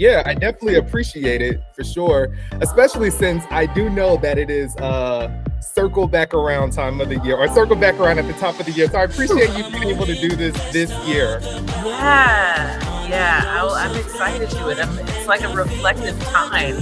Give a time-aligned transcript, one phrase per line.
[0.00, 4.74] Yeah, I definitely appreciate it for sure, especially since I do know that it is
[4.76, 5.28] uh
[5.60, 8.64] circle back around time of the year or circle back around at the top of
[8.64, 8.88] the year.
[8.88, 11.40] So I appreciate you being able to do this this year.
[11.84, 14.78] Yeah, yeah, I, am excited to it.
[14.78, 16.76] I'm, it's like a reflective time.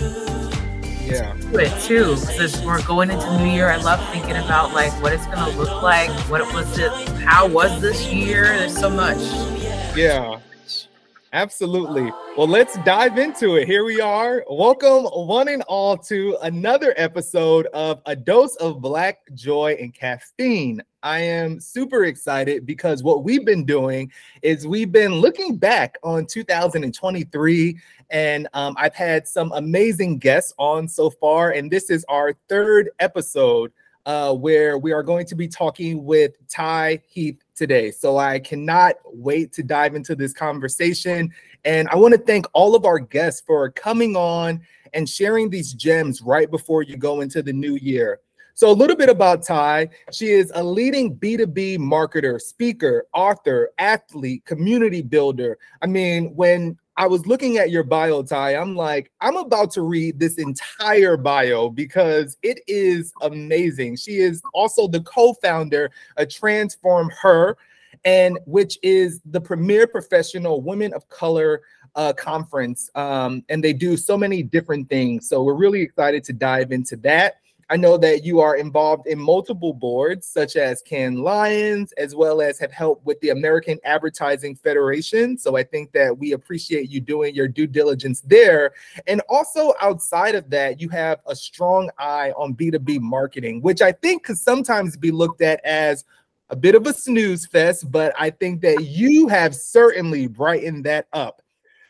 [1.05, 2.15] Yeah, to it too.
[2.25, 5.83] Because we're going into New Year, I love thinking about like what it's gonna look
[5.83, 6.11] like.
[6.31, 6.93] What was it?
[7.23, 8.45] How was this year?
[8.45, 9.19] There's so much.
[9.97, 10.39] Yeah.
[11.33, 12.11] Absolutely.
[12.39, 13.67] Well, let's dive into it.
[13.67, 14.45] Here we are.
[14.49, 20.81] Welcome, one and all, to another episode of A Dose of Black Joy and Caffeine.
[21.03, 24.13] I am super excited because what we've been doing
[24.43, 27.77] is we've been looking back on 2023,
[28.11, 31.51] and um, I've had some amazing guests on so far.
[31.51, 33.73] And this is our third episode
[34.09, 37.91] uh, where we are going to be talking with Ty Heath today.
[37.91, 41.31] So I cannot wait to dive into this conversation.
[41.69, 44.63] And I want to thank all of our guests for coming on
[44.95, 48.21] and sharing these gems right before you go into the new year.
[48.55, 49.91] So, a little bit about Ty.
[50.11, 55.59] She is a leading B2B marketer, speaker, author, athlete, community builder.
[55.83, 58.57] I mean, when I was looking at your bio, Ty.
[58.57, 63.97] I'm like, I'm about to read this entire bio because it is amazing.
[63.97, 67.57] She is also the co-founder of Transform Her,
[68.05, 71.63] and which is the premier professional women of color
[71.95, 72.91] uh, conference.
[72.95, 75.29] Um, and they do so many different things.
[75.29, 77.37] So we're really excited to dive into that.
[77.71, 82.41] I know that you are involved in multiple boards, such as Cannes Lions, as well
[82.41, 85.37] as have helped with the American Advertising Federation.
[85.37, 88.73] So I think that we appreciate you doing your due diligence there.
[89.07, 93.93] And also outside of that, you have a strong eye on B2B marketing, which I
[93.93, 96.05] think could sometimes be looked at as
[96.51, 101.07] a bit of a snooze fest, but I think that you have certainly brightened that
[101.13, 101.43] up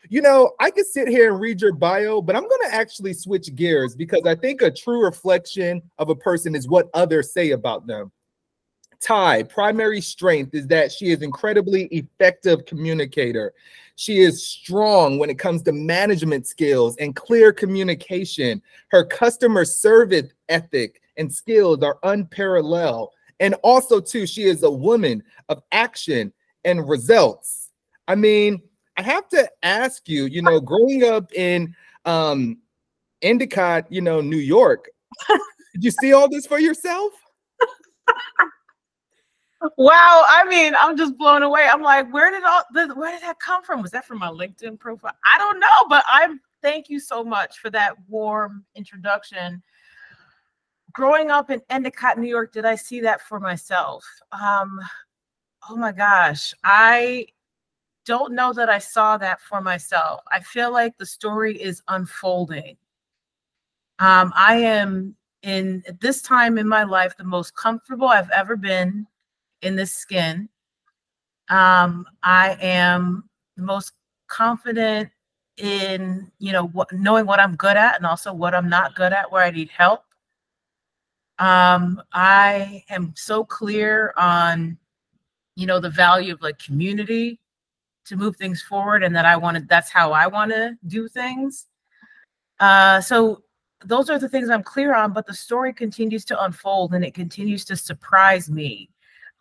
[0.09, 3.13] you know, I could sit here and read your bio, but I'm going to actually
[3.13, 7.51] switch gears because I think a true reflection of a person is what others say
[7.51, 8.11] about them.
[9.01, 13.53] Ty, primary strength is that she is incredibly effective communicator.
[13.95, 18.61] She is strong when it comes to management skills and clear communication.
[18.89, 23.09] Her customer service ethic and skills are unparalleled.
[23.39, 26.33] And also, too, she is a woman of action
[26.65, 27.71] and results.
[28.07, 28.61] I mean,
[28.97, 32.57] I have to ask you, you know, growing up in um
[33.21, 34.89] Endicott, you know, New York,
[35.73, 37.13] did you see all this for yourself?
[39.77, 41.67] wow, I mean, I'm just blown away.
[41.69, 43.81] I'm like, where did all the where did that come from?
[43.81, 45.15] Was that from my LinkedIn profile?
[45.25, 49.61] I don't know, but I'm thank you so much for that warm introduction.
[50.93, 54.03] Growing up in Endicott, New York, did I see that for myself?
[54.31, 54.79] Um,
[55.69, 57.27] oh my gosh, I
[58.05, 60.21] don't know that I saw that for myself.
[60.31, 62.77] I feel like the story is unfolding.
[63.99, 68.55] Um, I am in at this time in my life the most comfortable I've ever
[68.55, 69.05] been
[69.61, 70.49] in this skin.
[71.49, 73.93] Um, I am the most
[74.27, 75.09] confident
[75.57, 79.11] in you know what knowing what I'm good at and also what I'm not good
[79.11, 80.03] at where I need help.
[81.39, 84.77] Um, I am so clear on
[85.55, 87.39] you know the value of like community
[88.05, 91.67] to move things forward and that I wanted that's how I want to do things.
[92.59, 93.43] Uh, so
[93.85, 97.13] those are the things I'm clear on, but the story continues to unfold and it
[97.13, 98.89] continues to surprise me.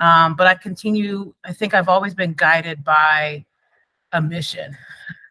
[0.00, 3.44] Um, but I continue, I think I've always been guided by
[4.12, 4.76] a mission.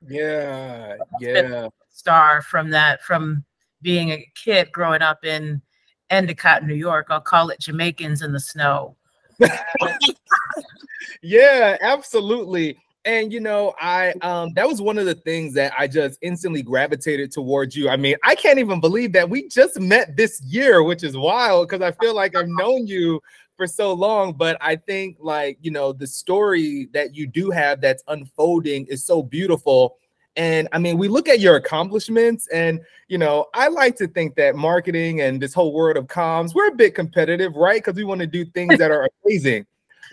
[0.06, 1.70] Yeah, yeah.
[1.90, 3.46] Star from that, from
[3.82, 5.62] being a kid growing up in
[6.10, 7.08] Endicott, New York.
[7.10, 8.96] I'll call it Jamaicans in the snow.
[11.22, 15.88] yeah, absolutely and you know i um that was one of the things that i
[15.88, 20.16] just instantly gravitated towards you i mean i can't even believe that we just met
[20.18, 23.20] this year which is wild because i feel like i've known you
[23.56, 27.80] for so long but i think like you know the story that you do have
[27.80, 29.98] that's unfolding is so beautiful
[30.38, 34.36] and I mean, we look at your accomplishments, and you know, I like to think
[34.36, 37.84] that marketing and this whole world of comms, we're a bit competitive, right?
[37.84, 39.66] Because we want to do things that are amazing.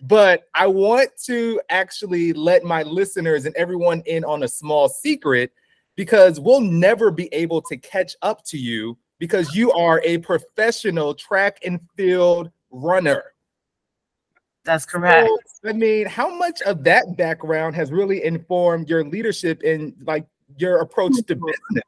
[0.03, 5.53] But I want to actually let my listeners and everyone in on a small secret
[5.94, 11.15] because we'll never be able to catch up to you because you are a professional
[11.15, 13.34] track and field runner.
[14.64, 15.28] That's correct.
[15.62, 20.26] So, I mean, how much of that background has really informed your leadership and like
[20.56, 21.84] your approach to business?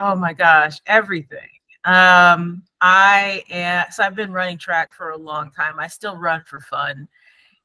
[0.00, 1.48] Oh my gosh, everything.
[1.84, 5.78] Um, I am so I've been running track for a long time.
[5.78, 7.08] I still run for fun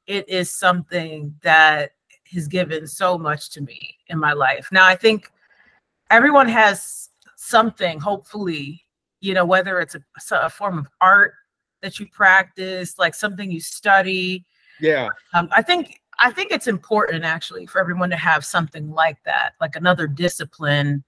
[0.08, 1.92] it is something that
[2.32, 4.70] has given so much to me in my life.
[4.72, 5.32] Now, I think
[6.10, 8.84] everyone has something, hopefully,
[9.20, 10.02] you know, whether it's a,
[10.32, 11.34] a form of art
[11.86, 14.44] that you practice, like something you study.
[14.82, 15.10] Yeah.
[15.34, 19.54] Um, I think I think it's important actually for everyone to have something like that,
[19.62, 21.04] like another discipline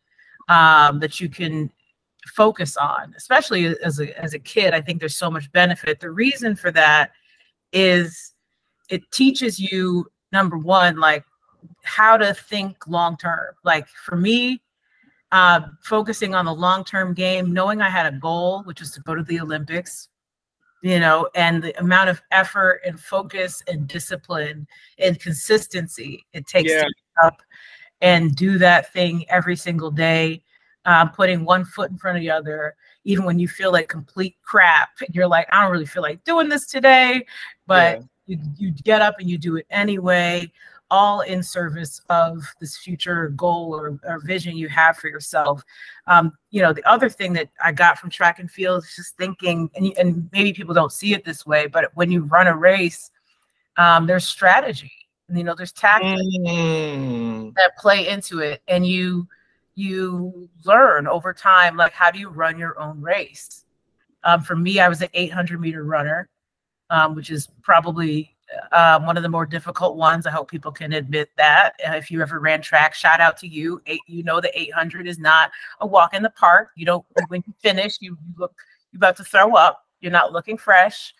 [0.49, 1.71] um, that you can
[2.27, 4.73] focus on, especially as a, as a kid.
[4.73, 5.99] I think there's so much benefit.
[5.99, 7.11] The reason for that
[7.73, 8.33] is
[8.89, 11.25] it teaches you, number one, like
[11.83, 13.55] how to think long term.
[13.63, 14.61] Like for me,
[15.31, 19.01] uh, focusing on the long term game, knowing I had a goal, which was to
[19.01, 20.09] go to the Olympics,
[20.81, 24.67] you know, and the amount of effort and focus and discipline
[24.99, 26.83] and consistency it takes yeah.
[26.83, 27.41] to get up
[28.01, 30.43] and do that thing every single day,
[30.85, 34.37] uh, putting one foot in front of the other, even when you feel like complete
[34.43, 34.89] crap.
[35.11, 37.25] You're like, I don't really feel like doing this today,
[37.65, 38.37] but yeah.
[38.37, 40.51] you, you get up and you do it anyway
[40.89, 45.61] all in service of this future goal or, or vision you have for yourself.
[46.07, 49.17] Um, you know, the other thing that I got from track and field is just
[49.17, 52.55] thinking, and, and maybe people don't see it this way, but when you run a
[52.55, 53.11] race,
[53.77, 54.91] um, there's strategy.
[55.33, 57.53] You know, there's tactics mm.
[57.55, 59.27] that play into it, and you
[59.75, 63.65] you learn over time, like how do you run your own race.
[64.23, 66.29] Um, for me, I was an 800 meter runner,
[66.89, 68.36] um, which is probably
[68.71, 70.25] um, one of the more difficult ones.
[70.25, 71.73] I hope people can admit that.
[71.87, 73.81] Uh, if you ever ran track, shout out to you.
[73.87, 75.51] Eight, you know the 800 is not
[75.81, 76.69] a walk in the park.
[76.75, 78.53] You don't when you finish, you, you look
[78.91, 79.83] you're about to throw up.
[79.99, 81.13] You're not looking fresh.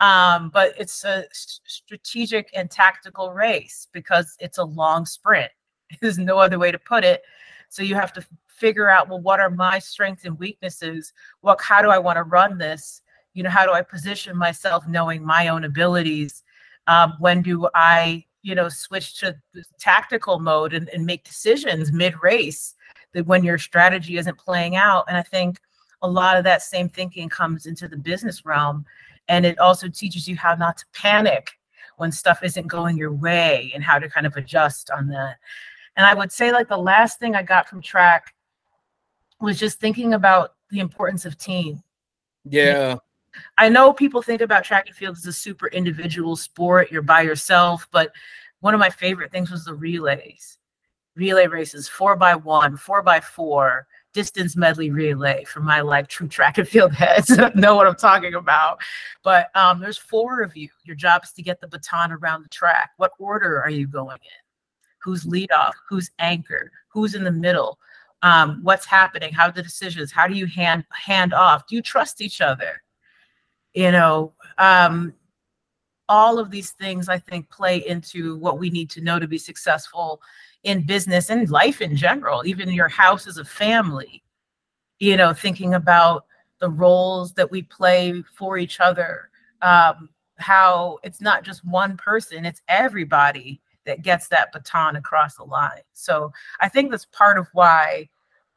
[0.00, 5.50] Um, but it's a strategic and tactical race because it's a long sprint.
[6.00, 7.22] There's no other way to put it.
[7.68, 11.12] So you have to figure out well, what are my strengths and weaknesses?
[11.40, 13.02] What how do I want to run this?
[13.34, 16.42] You know, how do I position myself knowing my own abilities?
[16.90, 19.36] Um, when do I, you know, switch to
[19.78, 22.74] tactical mode and, and make decisions mid race
[23.12, 25.04] that when your strategy isn't playing out?
[25.06, 25.60] And I think
[26.02, 28.84] a lot of that same thinking comes into the business realm.
[29.28, 31.52] And it also teaches you how not to panic
[31.96, 35.36] when stuff isn't going your way and how to kind of adjust on that.
[35.96, 38.34] And I would say, like, the last thing I got from track
[39.40, 41.82] was just thinking about the importance of team.
[42.44, 42.96] Yeah.
[43.58, 46.90] I know people think about track and field as a super individual sport.
[46.90, 48.12] You're by yourself, but
[48.60, 50.58] one of my favorite things was the relays,
[51.14, 56.28] relay races, four by one, four by four, distance medley relay for my like true
[56.28, 58.80] track and field heads know what I'm talking about.
[59.22, 60.68] But um, there's four of you.
[60.84, 62.90] Your job is to get the baton around the track.
[62.96, 64.40] What order are you going in?
[64.98, 65.74] Who's lead off?
[65.88, 66.70] Who's anchor?
[66.88, 67.78] Who's in the middle?
[68.22, 69.32] Um, what's happening?
[69.32, 70.12] How the decisions?
[70.12, 71.66] How do you hand hand off?
[71.66, 72.82] Do you trust each other?
[73.74, 75.12] You know um,
[76.08, 79.38] all of these things i think play into what we need to know to be
[79.38, 80.20] successful
[80.64, 84.22] in business and life in general even your house as a family
[84.98, 86.26] you know thinking about
[86.58, 89.30] the roles that we play for each other
[89.62, 90.08] um,
[90.38, 95.80] how it's not just one person it's everybody that gets that baton across the line.
[95.92, 98.08] So i think that's part of why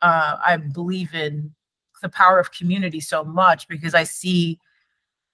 [0.01, 1.53] uh, i believe in
[2.01, 4.59] the power of community so much because i see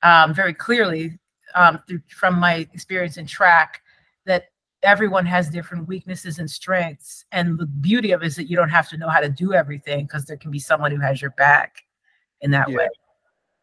[0.04, 1.20] um, very clearly
[1.56, 3.82] um, through, from my experience in track
[4.26, 4.46] that
[4.84, 7.26] everyone has different weaknesses and strengths.
[7.32, 9.54] And the beauty of it is that you don't have to know how to do
[9.54, 11.84] everything because there can be someone who has your back
[12.42, 12.78] in that yeah.
[12.78, 12.88] way.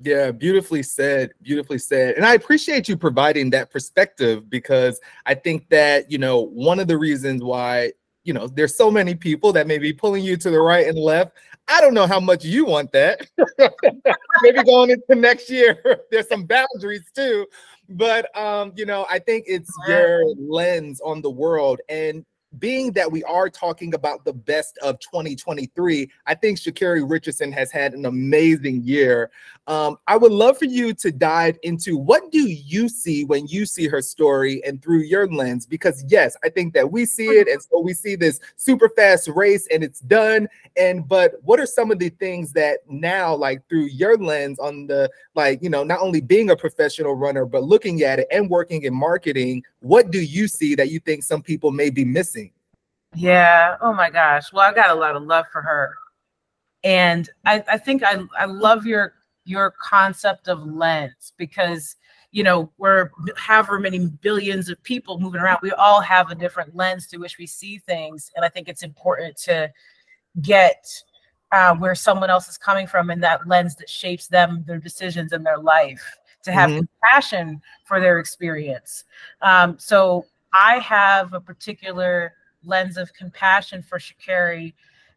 [0.02, 1.32] Yeah, beautifully said.
[1.40, 2.16] Beautifully said.
[2.16, 6.86] And I appreciate you providing that perspective because I think that, you know, one of
[6.86, 10.50] the reasons why, you know, there's so many people that may be pulling you to
[10.50, 11.32] the right and left.
[11.68, 13.26] I don't know how much you want that.
[14.42, 17.46] Maybe going into next year, there's some boundaries too.
[17.88, 22.24] But um, you know, I think it's your lens on the world and
[22.58, 27.70] being that we are talking about the best of 2023, I think Sha'Carri Richardson has
[27.70, 29.30] had an amazing year.
[29.66, 33.66] Um, I would love for you to dive into what do you see when you
[33.66, 35.66] see her story and through your lens?
[35.66, 39.28] Because yes, I think that we see it, and so we see this super fast
[39.28, 40.48] race and it's done.
[40.76, 44.86] And but what are some of the things that now, like through your lens on
[44.86, 48.48] the like, you know, not only being a professional runner, but looking at it and
[48.48, 52.50] working in marketing, what do you see that you think some people may be missing?
[53.14, 53.76] Yeah.
[53.80, 54.52] Oh my gosh.
[54.52, 55.94] Well, I got a lot of love for her.
[56.82, 59.14] And I, I think I, I love your
[59.44, 61.94] your concept of lens because
[62.32, 66.74] you know we're however many billions of people moving around we all have a different
[66.74, 69.72] lens through which we see things and i think it's important to
[70.42, 70.84] get
[71.52, 75.32] uh, where someone else is coming from and that lens that shapes them their decisions
[75.32, 76.84] in their life to have mm-hmm.
[77.02, 79.04] compassion for their experience
[79.42, 82.32] um, so i have a particular
[82.66, 84.74] lens of compassion for Sha'Carri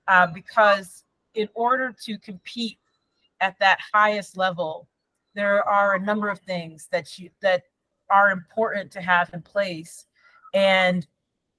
[0.07, 2.77] uh, because in order to compete
[3.41, 4.87] at that highest level,
[5.35, 7.63] there are a number of things that you that
[8.09, 10.05] are important to have in place.
[10.53, 11.05] And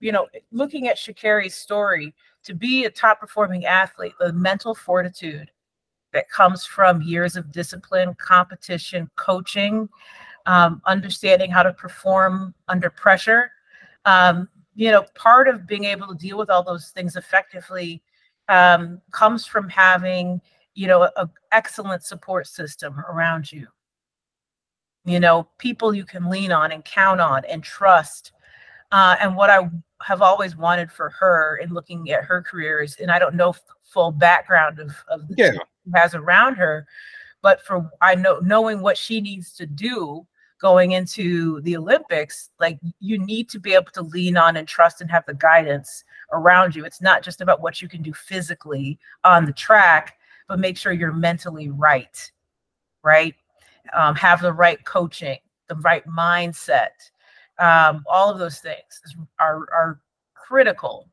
[0.01, 5.51] you know, looking at Sha'Carri's story, to be a top performing athlete, the mental fortitude
[6.13, 9.89] that comes from years of discipline, competition, coaching,
[10.47, 13.51] um, understanding how to perform under pressure.
[14.05, 18.03] Um, you know, part of being able to deal with all those things effectively
[18.49, 20.41] um, comes from having,
[20.75, 23.69] you know, an excellent support system around you.
[25.05, 28.33] You know, people you can lean on and count on and trust.
[28.93, 29.71] Uh, and what I
[30.03, 34.13] have always wanted for her in looking at her careers, and I don't know full
[34.13, 35.51] background of, of the yeah.
[35.95, 36.87] Has around her,
[37.43, 40.27] but for I know knowing what she needs to do
[40.61, 45.01] going into the Olympics, like you need to be able to lean on and trust
[45.01, 46.85] and have the guidance around you.
[46.85, 50.19] It's not just about what you can do physically on the track,
[50.49, 52.31] but make sure you're mentally right,
[53.03, 53.35] right?
[53.95, 56.91] Um, have the right coaching, the right mindset.
[57.59, 59.01] Um, all of those things
[59.39, 60.01] are, are
[60.35, 61.09] critical.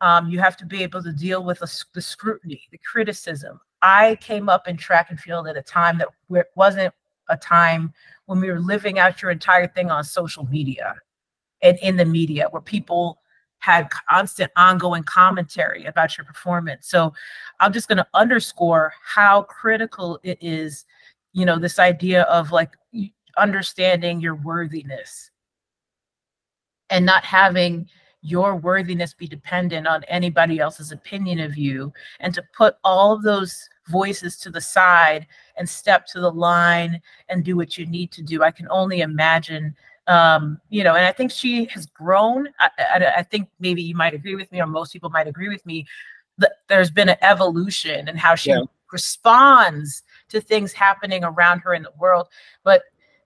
[0.00, 3.60] Um, you have to be able to deal with the, the scrutiny, the criticism.
[3.82, 6.08] I came up in track and field at a time that
[6.54, 6.94] wasn't
[7.28, 7.92] a time
[8.26, 10.94] when we were living out your entire thing on social media
[11.62, 13.18] and in the media where people
[13.58, 16.88] had constant ongoing commentary about your performance.
[16.88, 17.12] So
[17.60, 20.84] I'm just going to underscore how critical it is,
[21.32, 22.70] you know, this idea of like
[23.36, 25.30] understanding your worthiness
[26.90, 27.88] and not having
[28.20, 33.22] your worthiness be dependent on anybody else's opinion of you and to put all of
[33.22, 38.10] those voices to the side and step to the line and do what you need
[38.12, 39.74] to do i can only imagine
[40.08, 43.94] um, you know and i think she has grown I, I, I, think maybe you
[43.94, 45.86] might agree with me or most people might agree with me
[46.38, 48.62] that there's been an evolution in how she yeah.
[48.90, 52.28] responds to things happening around her in the world
[52.64, 52.82] but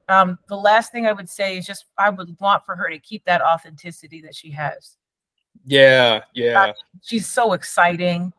[0.08, 2.98] um, the last thing I would say is just I would want for her to
[2.98, 4.96] keep that authenticity that she has.
[5.64, 6.72] Yeah, yeah.
[7.02, 8.32] She's so exciting.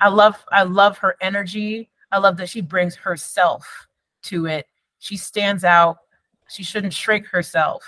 [0.00, 1.90] I love I love her energy.
[2.12, 3.86] I love that she brings herself
[4.24, 4.66] to it.
[4.98, 5.98] She stands out.
[6.48, 7.82] She shouldn't shrink herself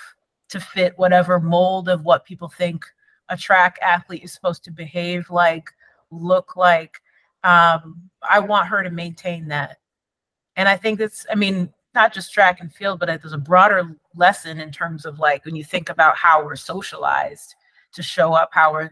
[0.50, 2.84] to fit whatever mold of what people think
[3.28, 5.70] a track athlete is supposed to behave like,
[6.10, 7.00] look like.
[7.44, 9.78] Um, I want her to maintain that.
[10.56, 13.96] And I think that's, I mean, not just track and field, but there's a broader
[14.14, 17.54] lesson in terms of like when you think about how we're socialized
[17.92, 18.90] to show up, how we're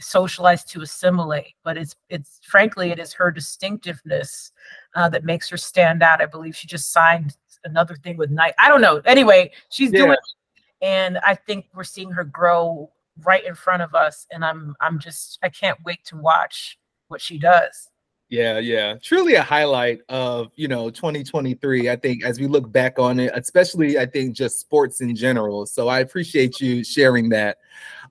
[0.00, 1.54] socialized to assimilate.
[1.62, 4.52] But it's it's frankly it is her distinctiveness
[4.94, 6.20] uh, that makes her stand out.
[6.20, 8.54] I believe she just signed another thing with Nike.
[8.58, 9.00] I don't know.
[9.04, 10.04] Anyway, she's yeah.
[10.04, 10.16] doing,
[10.82, 12.90] and I think we're seeing her grow
[13.22, 14.26] right in front of us.
[14.30, 16.78] And I'm I'm just I can't wait to watch
[17.08, 17.90] what she does.
[18.30, 18.94] Yeah, yeah.
[19.02, 21.90] Truly a highlight of, you know, 2023.
[21.90, 25.66] I think as we look back on it, especially I think just sports in general.
[25.66, 27.58] So I appreciate you sharing that.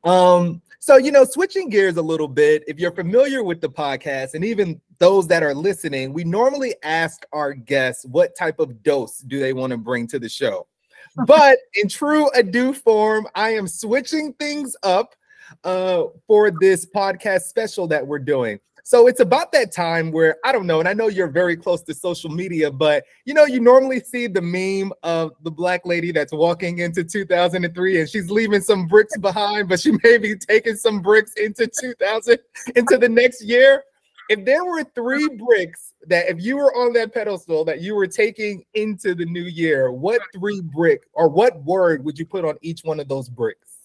[0.03, 4.33] Um so you know, switching gears a little bit, if you're familiar with the podcast
[4.33, 9.19] and even those that are listening, we normally ask our guests what type of dose
[9.19, 10.67] do they want to bring to the show.
[11.25, 15.15] But in true ado form, I am switching things up
[15.63, 18.59] uh, for this podcast special that we're doing.
[18.89, 21.84] So it's about that time where I don't know, and I know you're very close
[21.84, 26.12] to social media, but you know, you normally see the meme of the black lady
[26.12, 30.75] that's walking into 2003 and she's leaving some bricks behind, but she may be taking
[30.75, 32.39] some bricks into 2000
[32.75, 33.84] into the next year.
[34.27, 38.08] If there were three bricks that if you were on that pedestal that you were
[38.08, 42.58] taking into the new year, what three brick or what word would you put on
[42.63, 43.78] each one of those bricks?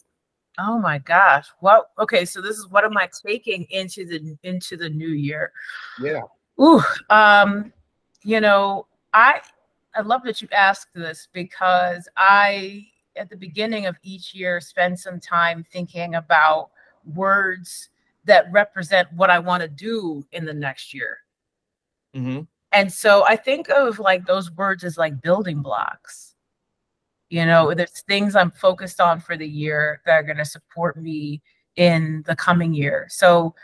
[0.59, 1.47] Oh my gosh.
[1.61, 5.53] Well, okay, so this is what am I taking into the into the new year?
[6.01, 6.23] Yeah.
[6.61, 7.73] Ooh, um,
[8.23, 9.41] you know, I
[9.95, 14.99] I love that you asked this because I at the beginning of each year spend
[14.99, 16.71] some time thinking about
[17.15, 17.91] words
[18.25, 21.19] that represent what I want to do in the next year.
[22.17, 22.43] Mm-hmm.
[22.73, 26.34] And so I think of like those words as like building blocks
[27.31, 30.97] you know, there's things I'm focused on for the year that are going to support
[30.97, 31.43] me
[31.77, 33.07] in the coming year.
[33.09, 33.55] So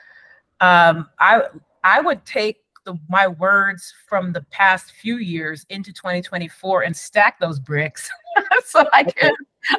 [0.60, 1.42] um, I
[1.84, 7.38] I would take the, my words from the past few years into 2024 and stack
[7.38, 8.10] those bricks
[8.64, 9.32] so I can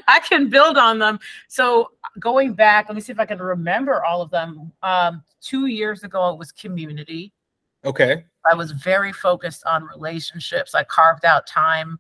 [0.07, 1.19] I can build on them.
[1.47, 4.71] So going back, let me see if I can remember all of them.
[4.83, 7.33] Um, two years ago, it was community.
[7.83, 8.25] Okay.
[8.49, 10.75] I was very focused on relationships.
[10.75, 11.97] I carved out time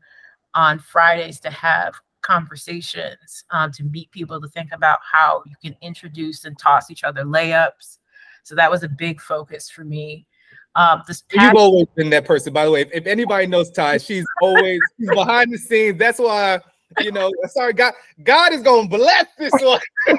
[0.53, 5.75] on Fridays to have conversations, um, to meet people, to think about how you can
[5.81, 7.97] introduce and toss each other layups.
[8.43, 10.27] So that was a big focus for me.
[10.75, 12.81] Um, this You've always been that person, by the way.
[12.81, 15.97] If, if anybody knows Ty, she's always she's behind the scenes.
[15.97, 16.59] That's why
[16.99, 17.31] you know.
[17.47, 17.93] Sorry, God,
[18.23, 19.81] God is gonna bless this one.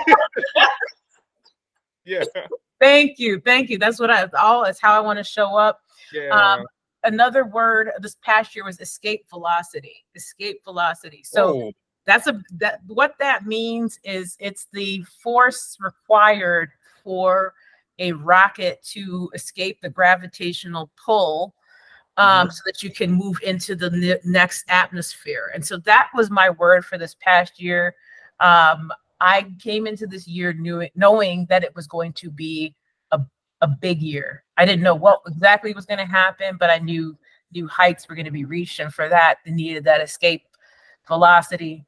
[2.04, 2.24] yeah.
[2.80, 3.78] Thank you, thank you.
[3.78, 4.64] That's what I all.
[4.64, 5.80] That's how I want to show up.
[6.12, 6.28] Yeah.
[6.28, 6.66] Um,
[7.04, 10.04] another word this past year was escape velocity.
[10.14, 11.22] Escape velocity.
[11.24, 11.62] So.
[11.62, 11.72] Oh.
[12.04, 16.72] That's a that what that means is it's the force required
[17.04, 17.54] for
[17.98, 21.54] a rocket to escape the gravitational pull
[22.16, 22.50] um, mm-hmm.
[22.50, 25.50] so that you can move into the ne- next atmosphere.
[25.54, 27.94] And so that was my word for this past year.
[28.40, 32.74] Um, I came into this year knew, knowing that it was going to be
[33.62, 34.44] a, big year.
[34.56, 37.16] I didn't know what exactly was going to happen, but I knew
[37.52, 38.80] new heights were going to be reached.
[38.80, 40.42] And for that, they needed that escape
[41.06, 41.84] velocity.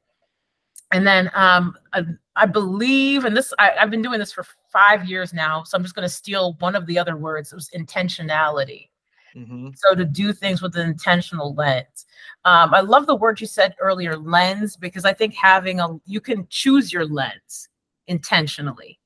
[0.91, 2.03] And then um, I,
[2.35, 5.83] I believe, and this I, I've been doing this for five years now, so I'm
[5.83, 7.51] just going to steal one of the other words.
[7.51, 8.89] It was intentionality.
[9.35, 9.69] Mm-hmm.
[9.75, 12.05] So to do things with an intentional lens.
[12.45, 16.21] Um, I love the word you said earlier, lens, because I think having a you
[16.21, 17.67] can choose your lens
[18.07, 18.99] intentionally.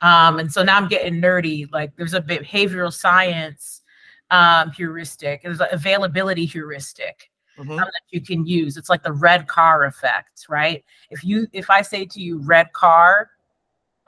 [0.00, 1.70] Um, and so now I'm getting nerdy.
[1.72, 3.82] Like there's a behavioral science
[4.30, 7.30] um, heuristic, there's an availability heuristic.
[7.56, 7.76] Mm-hmm.
[7.76, 8.76] that you can use.
[8.76, 10.84] It's like the red car effect, right?
[11.10, 13.30] If you if I say to you red car,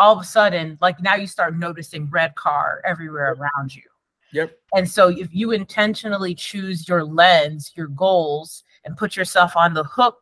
[0.01, 3.85] all of a sudden, like now you start noticing red car everywhere around you.
[4.33, 4.59] Yep.
[4.75, 9.85] And so if you intentionally choose your lens, your goals, and put yourself on the
[9.85, 10.19] hook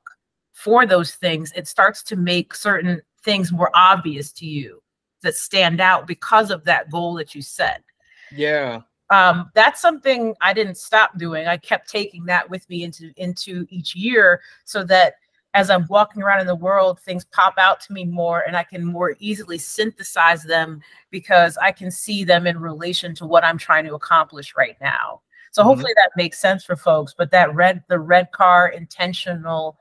[0.53, 4.83] for those things, it starts to make certain things more obvious to you
[5.25, 7.83] that stand out because of that goal that you set.
[8.31, 8.83] Yeah.
[9.11, 11.47] Um, that's something I didn't stop doing.
[11.47, 15.17] I kept taking that with me into into each year so that
[15.53, 18.65] as I'm walking around in the world, things pop out to me more and I
[18.65, 23.59] can more easily synthesize them because I can see them in relation to what I'm
[23.59, 25.21] trying to accomplish right now.
[25.53, 25.69] So mm-hmm.
[25.69, 27.15] hopefully that makes sense for folks.
[27.17, 29.79] But that red, the red car intentional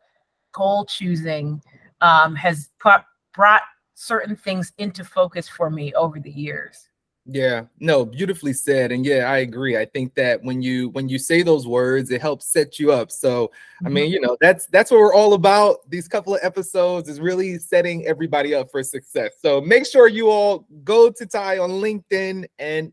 [0.52, 1.60] goal choosing
[2.02, 3.63] um, has brought
[4.04, 6.89] certain things into focus for me over the years.
[7.26, 8.92] Yeah, no, beautifully said.
[8.92, 9.78] And yeah, I agree.
[9.78, 13.12] I think that when you when you say those words, it helps set you up.
[13.12, 13.50] So,
[13.86, 14.13] I mean, mm-hmm.
[14.13, 15.89] you know, that's that's what we're all about.
[15.89, 19.36] These couple of episodes is really setting everybody up for success.
[19.42, 22.92] So make sure you all go to Ty on LinkedIn and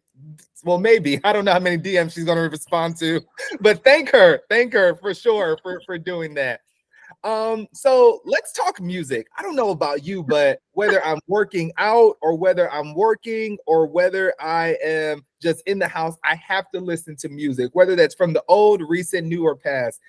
[0.63, 3.21] well, maybe I don't know how many DMs she's gonna respond to,
[3.61, 6.61] but thank her, thank her for sure for for doing that.
[7.23, 9.27] Um, so let's talk music.
[9.37, 13.87] I don't know about you, but whether I'm working out or whether I'm working or
[13.87, 18.15] whether I am just in the house, I have to listen to music, whether that's
[18.15, 20.01] from the old, recent, new, or past.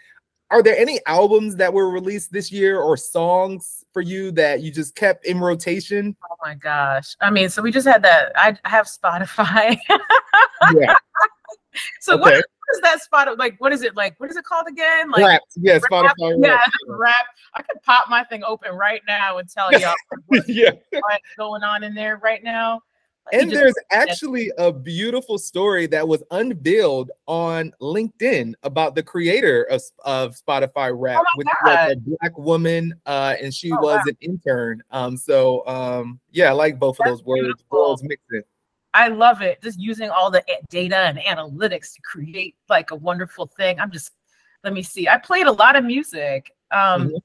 [0.52, 4.69] Are there any albums that were released this year or songs for you that you
[4.69, 6.15] just kept in rotation?
[6.30, 7.15] Oh my gosh.
[7.21, 8.34] I mean, so we just had that.
[8.36, 9.78] I have Spotify.
[10.76, 10.93] yeah.
[12.02, 12.22] So okay.
[12.22, 13.38] what is that spot?
[13.38, 14.20] Like, what is it like?
[14.20, 15.10] What is it called again?
[15.12, 15.42] Like, rap.
[15.56, 15.82] Yeah, rap?
[15.90, 16.44] Spotify.
[16.44, 17.26] Yeah, rap.
[17.54, 19.94] I could pop my thing open right now and tell y'all
[20.28, 20.72] what's, yeah.
[21.38, 22.82] going on in there right now.
[23.32, 29.82] and there's actually a beautiful story that was unveiled on LinkedIn about the creator of,
[30.04, 34.04] of Spotify Wrapped, oh which was a black woman, uh, and she oh, was wow.
[34.08, 34.82] an intern.
[34.92, 37.64] Um, so um, yeah, I like both That's of those words.
[37.70, 38.44] Words mixing.
[38.94, 39.62] I love it.
[39.62, 43.80] Just using all the data and analytics to create like a wonderful thing.
[43.80, 44.12] I'm just,
[44.64, 45.08] let me see.
[45.08, 46.54] I played a lot of music.
[46.72, 47.14] Um, mm-hmm.
[47.14, 47.22] Let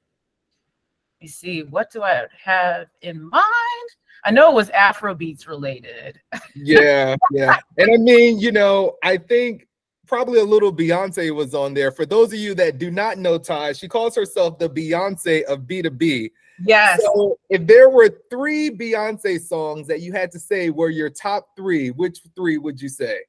[1.22, 1.62] me see.
[1.62, 3.90] What do I have in mind?
[4.24, 6.20] I know it was Afro beats related.
[6.54, 7.58] yeah, yeah.
[7.78, 9.66] And I mean, you know, I think
[10.06, 11.90] probably a little Beyonce was on there.
[11.90, 15.60] For those of you that do not know Ty, she calls herself the Beyonce of
[15.60, 16.30] B2B.
[16.64, 17.02] Yes.
[17.02, 21.48] So if there were three Beyonce songs that you had to say were your top
[21.56, 23.20] three, which three would you say?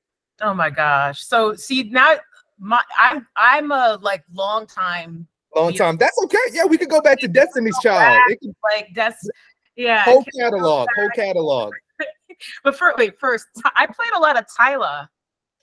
[0.42, 1.24] Oh my gosh.
[1.24, 2.16] So see now
[2.60, 5.98] my I'm I'm a like long time long time.
[5.98, 6.38] That's okay.
[6.52, 8.22] Yeah, we could go back to Destiny's Child.
[8.42, 9.30] Can, like that's
[9.76, 10.04] yeah.
[10.04, 11.74] Whole catalog, whole catalog.
[12.64, 15.10] but for, wait, first I played a lot of Tyla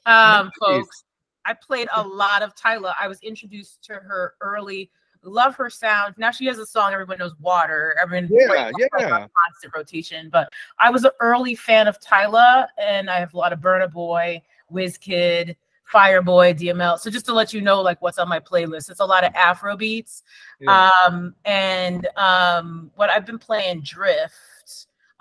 [0.07, 0.50] um nice.
[0.61, 1.05] folks.
[1.46, 2.94] I played a lot of Tyla.
[2.98, 4.90] I was introduced to her early
[5.25, 6.15] love her sound.
[6.17, 10.29] Now she has a song everyone knows, "Water." Everyone, yeah, yeah, constant rotation.
[10.31, 13.91] But I was an early fan of Tyla, and I have a lot of Burna
[13.91, 15.57] Boy, Wizkid,
[15.93, 16.99] Fireboy, DML.
[16.99, 19.35] So just to let you know, like what's on my playlist, it's a lot of
[19.35, 20.23] Afro beats.
[20.61, 20.91] Yeah.
[21.07, 24.35] Um, and um, what I've been playing drift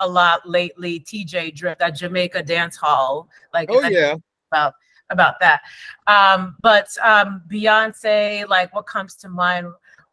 [0.00, 1.00] a lot lately.
[1.00, 3.28] Teejay Drift, that Jamaica dance hall.
[3.52, 4.16] Like, oh yeah,
[4.50, 4.74] about
[5.10, 5.62] about that.
[6.06, 9.68] Um, but um, Beyonce, like what comes to mind?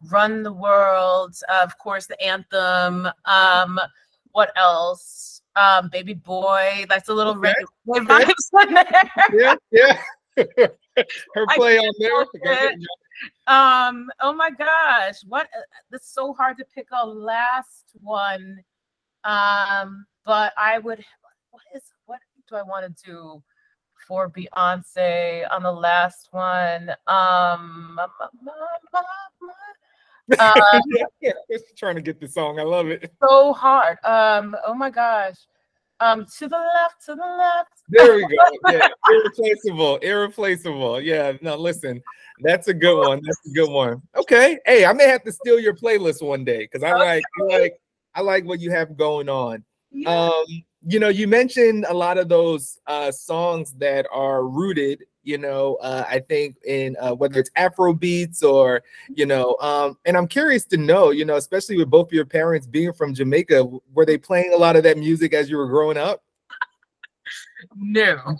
[0.09, 3.07] Run the World, of course, the anthem.
[3.25, 3.79] Um,
[4.31, 5.31] what else?
[5.55, 6.85] um, Baby Boy.
[6.89, 7.53] That's a little Okay.
[7.87, 9.29] reggae vibes in there.
[9.33, 10.01] Yeah, yeah.
[11.35, 12.73] Her play on there.
[13.47, 15.61] Um, oh my gosh, what uh,
[15.91, 18.63] it's so hard to pick a last one.
[19.23, 21.03] Um, but I would
[21.51, 23.43] what is what do I want to do
[24.07, 26.91] for Beyonce on the last one?
[27.07, 27.99] Um
[30.39, 30.79] uh,
[31.21, 31.31] yeah,
[31.75, 32.59] trying to get the song.
[32.59, 33.11] I love it.
[33.21, 33.97] so hard.
[34.03, 35.35] Um, oh my gosh.
[35.99, 37.83] Um, to the left, to the left.
[37.89, 38.71] There we go.
[38.71, 40.99] Yeah, irreplaceable, irreplaceable.
[40.99, 42.01] Yeah, no, listen,
[42.41, 43.21] that's a good one.
[43.23, 44.01] That's a good one.
[44.15, 47.43] Okay, hey, I may have to steal your playlist one day because I like, I
[47.43, 47.73] like,
[48.15, 49.63] I like what you have going on.
[49.91, 50.09] Yeah.
[50.09, 50.45] Um,
[50.87, 55.03] you know, you mentioned a lot of those uh songs that are rooted.
[55.23, 59.97] You know, uh, I think in uh, whether it's Afro beats or you know, um,
[60.05, 63.13] and I'm curious to know, you know, especially with both of your parents being from
[63.13, 66.23] Jamaica, were they playing a lot of that music as you were growing up?
[67.75, 68.17] no.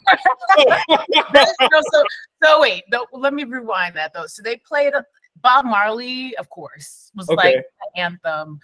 [0.58, 2.04] no, so,
[2.44, 4.28] so wait, no, let me rewind that though.
[4.28, 5.04] So they played uh,
[5.42, 7.64] Bob Marley, of course, was like Okay.
[7.96, 8.60] the anthem.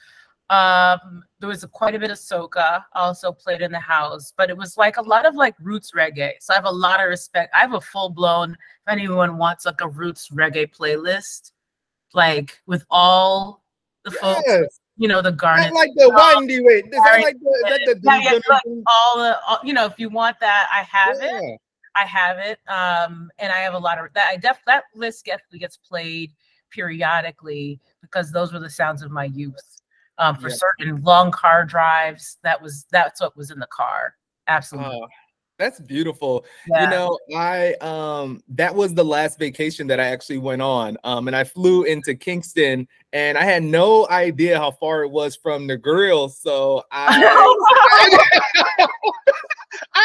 [0.50, 4.50] Um, there was a, quite a bit of soca also played in the house, but
[4.50, 6.34] it was like a lot of like roots reggae.
[6.40, 7.54] So I have a lot of respect.
[7.54, 8.52] I have a full blown.
[8.54, 8.58] If
[8.92, 11.52] anyone wants like a roots reggae playlist,
[12.14, 13.64] like with all
[14.06, 14.80] the folks, Yes.
[14.96, 16.76] you know, the garnet, like the windy way.
[16.76, 20.00] Is that like the, that the Yeah, yeah, like all the, all, you know, if
[20.00, 21.60] you want that, I have it.
[21.94, 22.60] I have it.
[22.70, 24.28] Um, and I have a lot of that.
[24.30, 26.32] I def that list definitely gets played
[26.70, 29.82] periodically because those were the sounds of my youth.
[30.20, 30.56] Um, for Yeah.
[30.56, 34.16] certain long car drives, that was that's what was in the car.
[34.48, 35.00] Absolutely.
[35.02, 35.08] Oh,
[35.60, 36.46] that's beautiful.
[36.68, 36.84] Yeah.
[36.84, 40.98] You know, I um that was the last vacation that I actually went on.
[41.04, 45.36] Um and I flew into Kingston and I had no idea how far it was
[45.36, 46.32] from Negril.
[46.32, 48.88] So I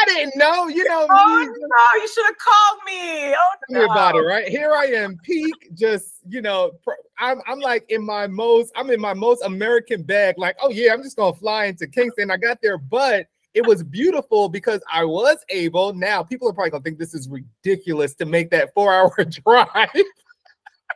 [0.03, 1.45] I didn't know, you know oh me.
[1.45, 3.33] no, you should have called me.
[3.33, 4.47] Oh Tell me about it, right?
[4.47, 6.71] Here I am, peak, just you know,
[7.17, 10.93] I'm I'm like in my most, I'm in my most American bag, like, oh yeah,
[10.93, 12.31] I'm just gonna fly into Kingston.
[12.31, 15.93] I got there, but it was beautiful because I was able.
[15.93, 19.13] Now people are probably gonna think this is ridiculous to make that four hour
[19.45, 19.89] drive.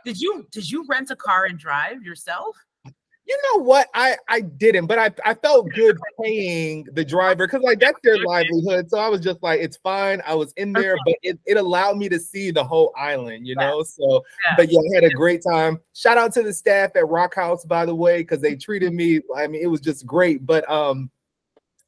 [0.04, 2.58] Did you did you rent a car and drive yourself?
[3.28, 3.90] You know what?
[3.94, 8.24] I I didn't, but I I felt good paying the driver because like that's their
[8.24, 8.90] livelihood.
[8.90, 10.22] So I was just like, it's fine.
[10.26, 13.56] I was in there, but it, it allowed me to see the whole island, you
[13.56, 13.84] know.
[13.84, 14.24] So,
[14.56, 15.82] but yeah, I had a great time.
[15.94, 19.20] Shout out to the staff at Rock House, by the way, because they treated me.
[19.36, 20.46] I mean, it was just great.
[20.46, 21.12] But um,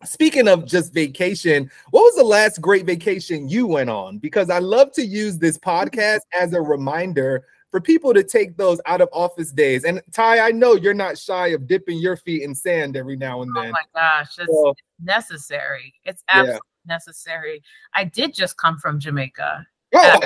[0.04, 4.18] speaking of just vacation, what was the last great vacation you went on?
[4.18, 8.82] Because I love to use this podcast as a reminder for people to take those
[8.86, 9.84] out of office days.
[9.84, 13.42] And Ty, I know you're not shy of dipping your feet in sand every now
[13.42, 13.70] and oh then.
[13.70, 15.94] Oh my gosh, it's So, necessary.
[16.04, 16.40] It's Yeah.
[16.40, 17.62] absolutely necessary.
[17.94, 19.66] I did just come from Jamaica.
[19.96, 20.20] oh,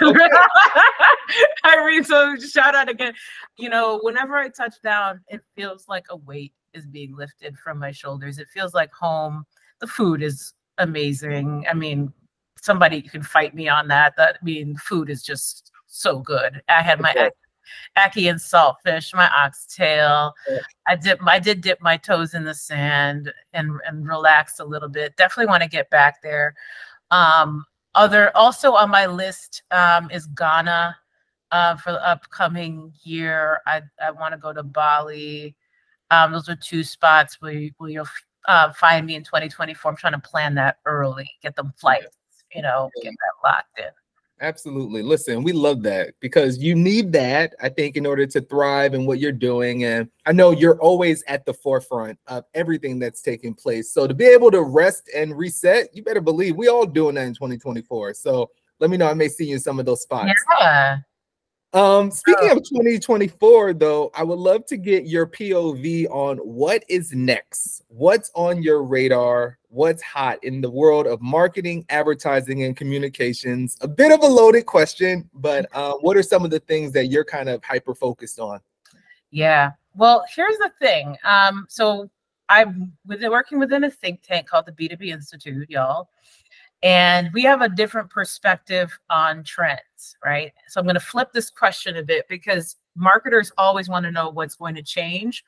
[1.64, 3.14] I mean, so shout out again.
[3.58, 7.78] You know, whenever I touch down, it feels like a weight is being lifted from
[7.78, 8.38] my shoulders.
[8.38, 9.44] It feels like home.
[9.80, 11.66] The food is amazing.
[11.68, 12.12] I mean,
[12.60, 14.14] somebody can fight me on that.
[14.16, 16.62] That I mean, food is just so good.
[16.68, 17.30] I had my Okay.
[17.96, 20.34] ackee and saltfish, my oxtail.
[20.88, 24.88] I dip I did dip my toes in the sand and and relaxed a little
[24.88, 25.16] bit.
[25.16, 26.54] Definitely want to get back there.
[27.10, 30.96] Um other also on my list um is Ghana
[31.52, 33.60] uh for the upcoming year.
[33.66, 35.56] I I want to go to Bali.
[36.10, 38.08] Um those are two spots where, you, where you'll
[38.46, 39.90] uh, find me in 2024.
[39.90, 42.16] I'm trying to plan that early, get them flights,
[42.54, 43.90] you know, get that locked in.
[44.40, 45.02] Absolutely.
[45.02, 49.06] Listen, we love that because you need that, I think, in order to thrive in
[49.06, 49.84] what you're doing.
[49.84, 53.92] And I know you're always at the forefront of everything that's taking place.
[53.92, 57.26] So to be able to rest and reset, you better believe we all doing that
[57.26, 58.12] in 2024.
[58.12, 59.08] So let me know.
[59.08, 60.30] I may see you in some of those spots.
[60.60, 60.98] Yeah.
[61.72, 67.12] Um, speaking of 2024, though, I would love to get your POV on what is
[67.12, 67.82] next.
[67.88, 69.58] What's on your radar?
[69.68, 73.76] What's hot in the world of marketing, advertising, and communications?
[73.82, 77.06] A bit of a loaded question, but um, what are some of the things that
[77.06, 78.60] you're kind of hyper focused on?
[79.30, 79.72] Yeah.
[79.94, 81.16] Well, here's the thing.
[81.24, 82.08] Um, so
[82.48, 86.08] I'm within, working within a think tank called the B2B Institute, y'all.
[86.82, 90.52] And we have a different perspective on trends, right?
[90.68, 94.28] So I'm going to flip this question a bit because marketers always want to know
[94.30, 95.42] what's going to change.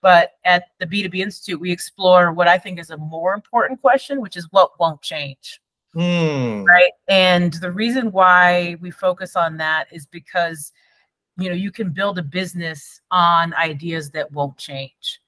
[0.00, 4.20] But at the B2B Institute, we explore what I think is a more important question,
[4.20, 5.60] which is what won't change
[5.94, 6.64] Hmm.
[6.64, 10.72] right and the reason why we focus on that is because
[11.36, 15.20] you know you can build a business on ideas that won't change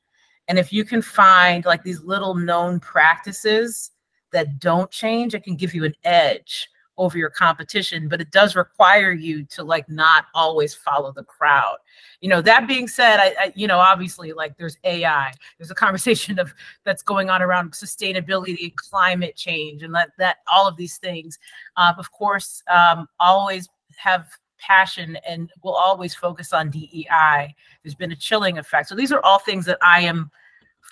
[0.48, 3.90] And if you can find like these little known practices
[4.35, 8.55] that don't change, it can give you an edge over your competition, but it does
[8.55, 11.77] require you to like not always follow the crowd.
[12.20, 15.75] You know, that being said, I, I, you know, obviously like there's AI, there's a
[15.87, 20.99] conversation of that's going on around sustainability, climate change, and that that all of these
[20.99, 21.38] things.
[21.77, 27.55] Uh, of course, um, always have passion and will always focus on DEI.
[27.83, 28.88] There's been a chilling effect.
[28.88, 30.31] So these are all things that I am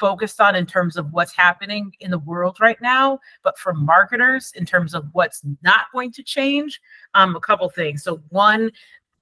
[0.02, 3.20] focused on in terms of what's happening in the world right now.
[3.44, 6.80] But for marketers, in terms of what's not going to change,
[7.14, 8.02] um, a couple things.
[8.02, 8.72] So one,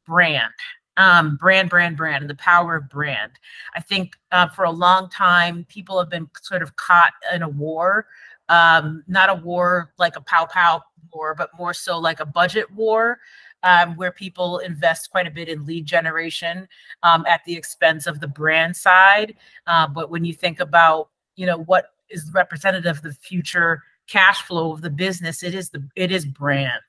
[0.07, 0.55] brand.
[0.97, 3.33] Um, brand, brand, brand, and the power of brand.
[3.77, 7.49] I think uh, for a long time, people have been sort of caught in a
[7.49, 8.07] war,
[8.49, 12.71] um, not a war like a pow pow war, but more so like a budget
[12.73, 13.19] war
[13.62, 16.68] um, where people invest quite a bit in lead generation
[17.03, 19.35] um, at the expense of the brand side.
[19.66, 24.42] Uh, but when you think about, you know, what is representative of the future cash
[24.42, 26.81] flow of the business, it is the it is brand.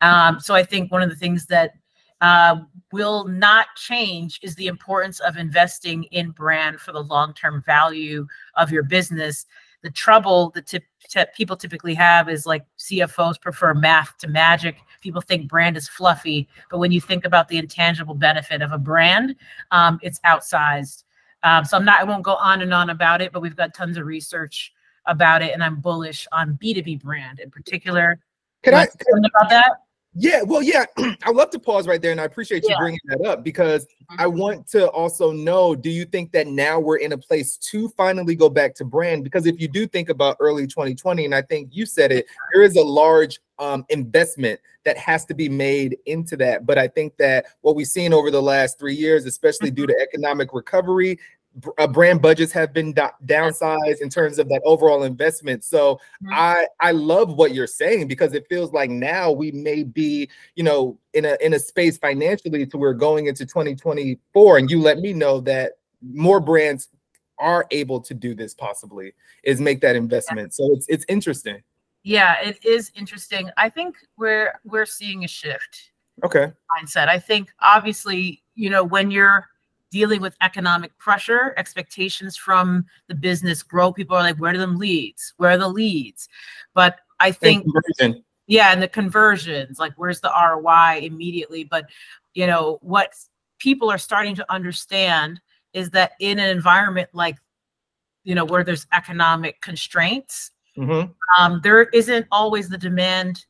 [0.00, 1.72] Um, so I think one of the things that
[2.20, 2.56] uh,
[2.92, 8.70] will not change is the importance of investing in brand for the long-term value of
[8.70, 9.46] your business
[9.84, 14.78] the trouble that tip, tip, people typically have is like CFOs prefer math to magic.
[15.04, 18.78] People think brand is fluffy, but when you think about the intangible benefit of a
[18.78, 19.36] brand,
[19.70, 21.04] um, it's outsized.
[21.42, 23.74] Um, so I'm not, I won't go on and on about it, but we've got
[23.74, 24.72] tons of research
[25.04, 28.18] about it, and I'm bullish on B2B brand in particular.
[28.62, 29.72] Can I, can, about that?
[30.16, 32.78] Yeah, well, yeah, I love to pause right there, and I appreciate you yeah.
[32.78, 34.20] bringing that up because mm-hmm.
[34.20, 37.90] I want to also know: Do you think that now we're in a place to
[37.90, 39.24] finally go back to brand?
[39.24, 42.62] Because if you do think about early 2020, and I think you said it, there
[42.62, 46.66] is a large um, investment that has to be made into that.
[46.66, 49.98] But I think that what we've seen over the last three years, especially due to
[50.00, 51.18] economic recovery,
[51.78, 55.62] uh, brand budgets have been do- downsized in terms of that overall investment.
[55.62, 56.32] So mm-hmm.
[56.32, 60.64] I I love what you're saying because it feels like now we may be you
[60.64, 64.98] know in a in a space financially to we're going into 2024, and you let
[64.98, 66.88] me know that more brands
[67.38, 69.12] are able to do this possibly
[69.42, 70.52] is make that investment.
[70.58, 70.66] Yeah.
[70.66, 71.62] So it's it's interesting.
[72.04, 73.50] Yeah, it is interesting.
[73.56, 75.90] I think we're we're seeing a shift.
[76.22, 76.52] Okay.
[76.70, 77.08] Mindset.
[77.08, 79.48] I think obviously you know when you're
[79.94, 83.92] dealing with economic pressure, expectations from the business grow.
[83.92, 85.32] People are like, where are the leads?
[85.36, 86.28] Where are the leads?
[86.74, 87.64] But I think,
[88.48, 91.62] yeah, and the conversions, like, where's the ROI immediately?
[91.62, 91.86] But,
[92.34, 93.14] you know, what
[93.60, 95.40] people are starting to understand
[95.72, 97.36] is that in an environment like,
[98.24, 101.10] you know, where there's economic constraints, mm-hmm.
[101.38, 103.46] um, there isn't always the demand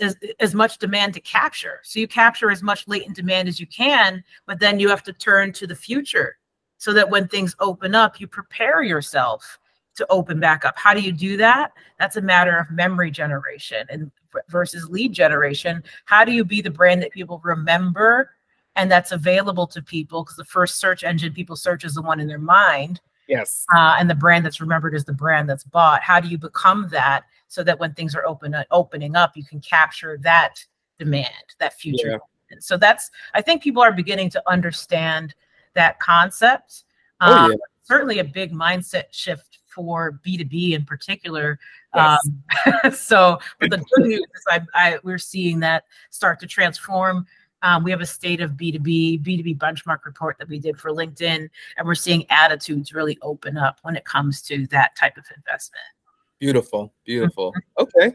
[0.00, 1.80] as, as much demand to capture.
[1.82, 5.12] So you capture as much latent demand as you can, but then you have to
[5.12, 6.38] turn to the future
[6.78, 9.58] so that when things open up, you prepare yourself
[9.96, 10.78] to open back up.
[10.78, 11.72] How do you do that?
[11.98, 14.10] That's a matter of memory generation and
[14.48, 15.82] versus lead generation.
[16.04, 18.30] How do you be the brand that people remember
[18.76, 20.22] and that's available to people?
[20.22, 23.00] Because the first search engine people search is the one in their mind.
[23.28, 23.66] Yes.
[23.74, 26.02] Uh, and the brand that's remembered is the brand that's bought.
[26.02, 29.44] How do you become that so that when things are open uh, opening up, you
[29.44, 30.64] can capture that
[30.98, 32.20] demand, that future.
[32.50, 32.56] Yeah.
[32.60, 35.34] So that's I think people are beginning to understand
[35.74, 36.84] that concept.
[37.20, 37.56] Oh, um, yeah.
[37.82, 41.58] Certainly a big mindset shift for B2B in particular.
[41.94, 42.28] Yes.
[42.84, 47.26] Um, so, but the good news is I, I, we're seeing that start to transform.
[47.62, 51.48] Um, we have a state of B2B, B2B benchmark report that we did for LinkedIn,
[51.76, 55.84] and we're seeing attitudes really open up when it comes to that type of investment.
[56.38, 57.52] Beautiful, beautiful.
[57.78, 58.14] Okay.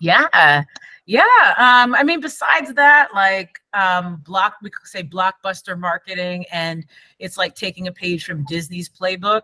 [0.00, 0.62] Yeah,
[1.06, 1.22] yeah.
[1.56, 6.84] Um, I mean, besides that, like um, block, we could say blockbuster marketing, and
[7.18, 9.42] it's like taking a page from Disney's playbook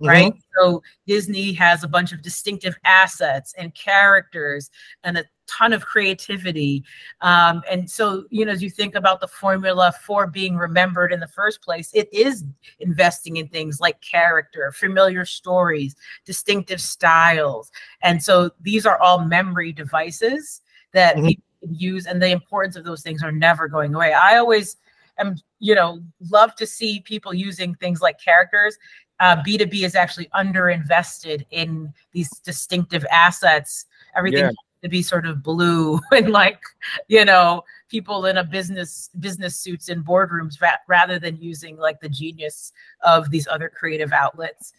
[0.00, 0.32] right?
[0.32, 0.60] Mm-hmm.
[0.60, 4.70] So Disney has a bunch of distinctive assets and characters
[5.04, 6.84] and a ton of creativity.
[7.20, 11.20] Um, and so, you know, as you think about the formula for being remembered in
[11.20, 12.44] the first place, it is
[12.80, 17.70] investing in things like character, familiar stories, distinctive styles.
[18.02, 21.28] And so these are all memory devices that mm-hmm.
[21.28, 24.12] people use, and the importance of those things are never going away.
[24.12, 24.76] I always
[25.18, 28.78] am, you know, love to see people using things like characters
[29.20, 33.86] uh, B2B is actually underinvested in these distinctive assets.
[34.16, 34.50] Everything yeah.
[34.88, 36.60] Be sort of blue and like,
[37.08, 42.00] you know, people in a business business suits in boardrooms ra- rather than using like
[42.00, 42.72] the genius
[43.02, 44.72] of these other creative outlets.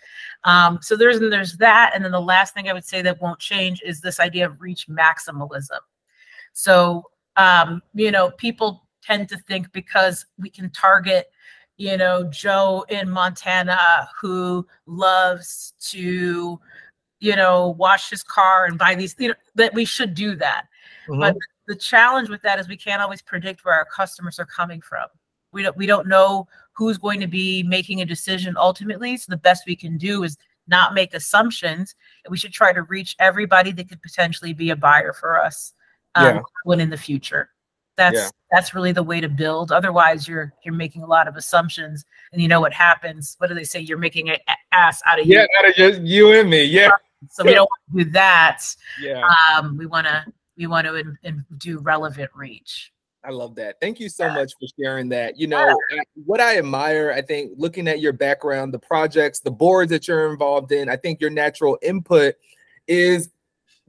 [0.43, 3.39] Um, so there's there's that, and then the last thing I would say that won't
[3.39, 5.80] change is this idea of reach maximalism.
[6.54, 7.04] So
[7.36, 11.32] um, you know, people tend to think because we can target
[11.78, 16.60] you know, Joe in Montana who loves to,
[17.19, 20.65] you know, wash his car and buy these, you know, that we should do that.
[21.08, 21.19] Mm-hmm.
[21.19, 24.82] But the challenge with that is we can't always predict where our customers are coming
[24.82, 25.08] from.
[25.51, 29.17] We don't we don't know who's going to be making a decision ultimately.
[29.17, 31.95] So the best we can do is not make assumptions.
[32.23, 35.73] And we should try to reach everybody that could potentially be a buyer for us
[36.15, 36.41] um, yeah.
[36.63, 37.49] when in the future.
[37.95, 38.30] That's yeah.
[38.51, 39.71] that's really the way to build.
[39.71, 43.36] Otherwise, you're you're making a lot of assumptions, and you know what happens.
[43.39, 43.80] What do they say?
[43.80, 44.38] You're making an
[44.71, 45.47] ass out of yeah, you.
[45.51, 46.63] Yeah, out of just you and me.
[46.63, 46.91] Yeah.
[47.30, 48.62] So we don't want to do that.
[49.01, 49.23] Yeah.
[49.56, 50.25] Um, we want to
[50.58, 52.91] we want to in, in do relevant reach.
[53.23, 53.75] I love that.
[53.82, 55.38] Thank you so much for sharing that.
[55.38, 55.77] You know,
[56.13, 60.32] what I admire, I think, looking at your background, the projects, the boards that you're
[60.32, 62.36] involved in, I think your natural input
[62.88, 63.30] is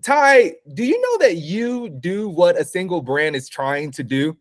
[0.02, 4.36] Ty, do you know that you do what a single brand is trying to do?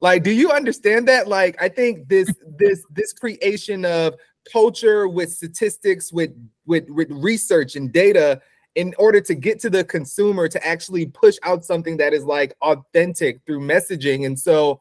[0.00, 1.28] Like, do you understand that?
[1.28, 4.14] Like, I think this this this creation of
[4.50, 6.30] culture with statistics, with
[6.66, 8.40] with with research and data
[8.74, 12.54] in order to get to the consumer to actually push out something that is like
[12.62, 14.26] authentic through messaging.
[14.26, 14.80] And so,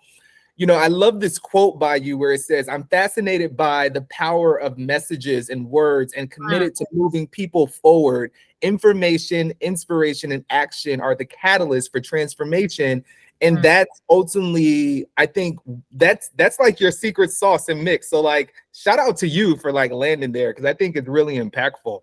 [0.58, 4.02] you know, I love this quote by you where it says, I'm fascinated by the
[4.04, 8.32] power of messages and words and committed to moving people forward.
[8.62, 13.04] Information, inspiration, and action are the catalyst for transformation.
[13.42, 13.64] And mm-hmm.
[13.64, 15.60] that's ultimately, I think
[15.92, 18.10] that's that's like your secret sauce and mix.
[18.10, 21.38] So like shout out to you for like landing there because I think it's really
[21.38, 22.02] impactful.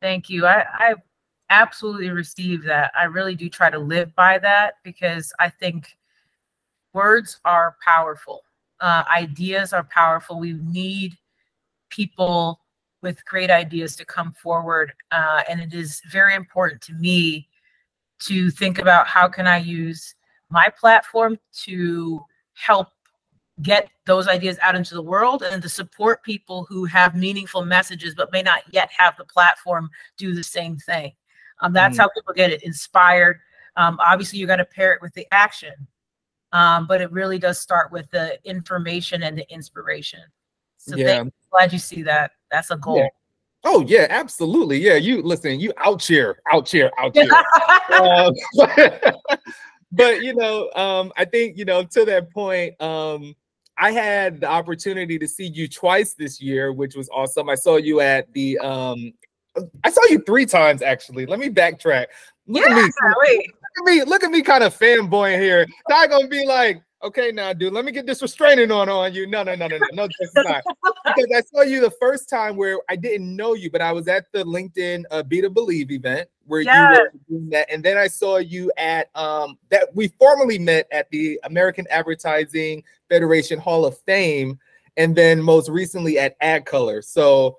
[0.00, 0.46] Thank you.
[0.46, 0.94] I, I
[1.50, 2.92] absolutely receive that.
[2.98, 5.96] I really do try to live by that because I think
[6.92, 8.42] words are powerful.
[8.80, 10.38] Uh, ideas are powerful.
[10.38, 11.18] We need
[11.90, 12.60] people
[13.02, 14.92] with great ideas to come forward.
[15.10, 17.48] Uh, and it is very important to me
[18.20, 20.14] to think about how can I use
[20.50, 22.88] my platform to help
[23.62, 28.14] get those ideas out into the world and to support people who have meaningful messages
[28.14, 31.12] but may not yet have the platform do the same thing.
[31.60, 32.00] Um, that's mm.
[32.00, 33.38] how people get it inspired.
[33.76, 35.74] Um, obviously, you got to pair it with the action,
[36.52, 40.20] um, but it really does start with the information and the inspiration.
[40.78, 41.24] So yeah.
[41.50, 42.32] glad you see that.
[42.50, 42.96] That's a goal.
[42.96, 43.08] Yeah.
[43.62, 44.78] Oh yeah, absolutely.
[44.78, 45.60] Yeah, you listen.
[45.60, 47.28] You out here, out here, out here.
[47.92, 48.32] uh,
[49.92, 52.80] but you know, um, I think you know to that point.
[52.80, 53.34] Um,
[53.76, 57.48] I had the opportunity to see you twice this year, which was awesome.
[57.48, 59.12] I saw you at the um,
[59.84, 61.26] I saw you three times actually.
[61.26, 62.06] Let me backtrack.
[62.46, 62.90] Look yeah, at me.
[63.22, 63.50] Wait.
[63.76, 64.04] Look at me.
[64.04, 65.66] Look at me kind of fanboy here.
[65.88, 69.26] Not gonna be like, okay, now, dude, let me get this restraining on on you.
[69.26, 72.96] No, no, no, no, no, no, because I saw you the first time where I
[72.96, 76.62] didn't know you, but I was at the LinkedIn uh, Be to Believe event where
[76.62, 76.96] yes.
[76.96, 80.86] you were doing that, and then I saw you at um that we formally met
[80.90, 84.58] at the American Advertising Federation Hall of Fame,
[84.96, 87.04] and then most recently at AdColor.
[87.04, 87.58] So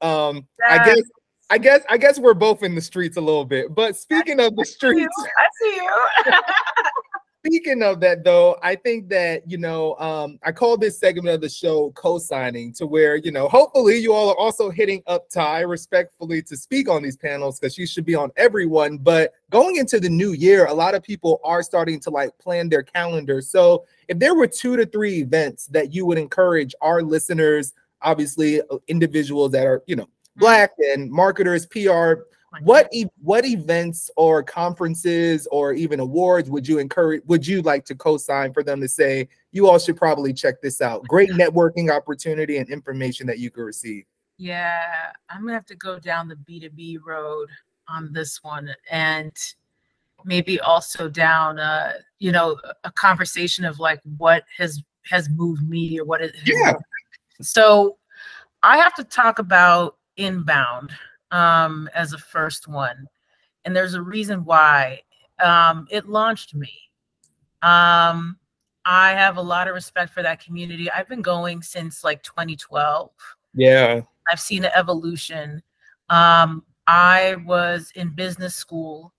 [0.00, 0.80] um yes.
[0.80, 1.02] I guess
[1.50, 3.74] I guess I guess we're both in the streets a little bit.
[3.74, 6.32] But speaking of the streets, I see you.
[7.44, 11.40] speaking of that though, I think that you know, um, I call this segment of
[11.40, 15.60] the show co-signing to where you know, hopefully you all are also hitting up Ty
[15.60, 18.96] respectfully to speak on these panels because she should be on everyone.
[18.98, 22.68] But going into the new year, a lot of people are starting to like plan
[22.68, 23.42] their calendar.
[23.42, 28.60] So if there were two to three events that you would encourage our listeners, obviously
[28.62, 32.14] uh, individuals that are, you know, black and marketers pr
[32.62, 37.84] what e- what events or conferences or even awards would you encourage would you like
[37.84, 41.90] to co-sign for them to say you all should probably check this out great networking
[41.90, 44.04] opportunity and information that you could receive.
[44.36, 47.48] Yeah i'm gonna have to go down the b2b road
[47.88, 49.32] on this one and
[50.24, 55.98] maybe also down uh you know a conversation of like what has has moved me
[56.00, 56.74] or what it yeah.
[57.42, 57.98] so
[58.62, 60.90] i have to talk about inbound
[61.34, 63.08] um, as a first one.
[63.64, 65.00] And there's a reason why
[65.42, 66.70] um, it launched me.
[67.60, 68.38] Um,
[68.86, 70.90] I have a lot of respect for that community.
[70.90, 73.10] I've been going since like 2012.
[73.54, 74.02] Yeah.
[74.30, 75.62] I've seen an evolution.
[76.08, 79.12] Um, I was in business school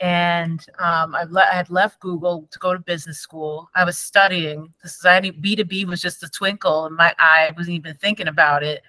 [0.00, 3.70] and um, I, le- I, had left Google to go to business school.
[3.74, 4.72] I was studying.
[4.82, 7.48] This is I B2B was just a twinkle in my eye.
[7.48, 8.82] I wasn't even thinking about it.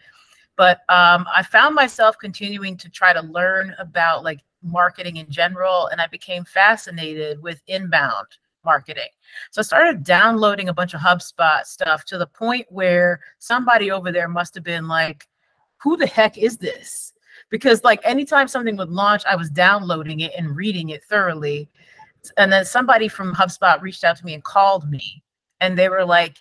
[0.57, 5.87] But um, I found myself continuing to try to learn about like marketing in general,
[5.87, 8.27] and I became fascinated with inbound
[8.65, 9.07] marketing.
[9.51, 14.11] So I started downloading a bunch of HubSpot stuff to the point where somebody over
[14.11, 15.27] there must have been like,
[15.77, 17.13] who the heck is this?
[17.49, 21.69] Because like anytime something would launch, I was downloading it and reading it thoroughly.
[22.35, 25.23] And then somebody from HubSpot reached out to me and called me.
[25.61, 26.37] And they were like,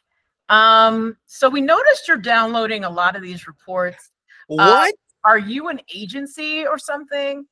[0.49, 4.11] Um, so we noticed you're downloading a lot of these reports.
[4.47, 4.93] What?
[4.93, 4.93] Uh,
[5.25, 7.47] are you an agency or something?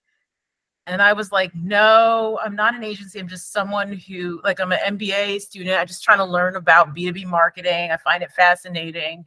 [0.86, 3.18] And I was like, no, I'm not an agency.
[3.18, 5.78] I'm just someone who, like, I'm an MBA student.
[5.78, 7.90] I'm just trying to learn about B2B marketing.
[7.90, 9.24] I find it fascinating.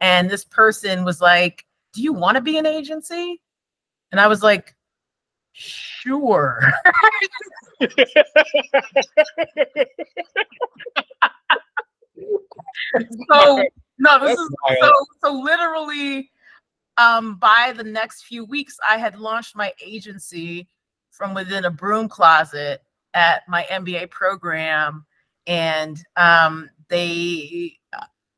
[0.00, 3.40] And this person was like, do you want to be an agency?
[4.12, 4.74] And I was like,
[5.52, 6.72] sure.
[13.30, 13.62] so
[13.98, 16.30] no, this is so so literally
[16.96, 20.68] um by the next few weeks I had launched my agency
[21.10, 22.82] from within a broom closet
[23.14, 25.06] at my MBA program.
[25.46, 27.78] And um they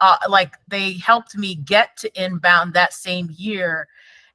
[0.01, 3.89] uh, like they helped me get to inbound that same year.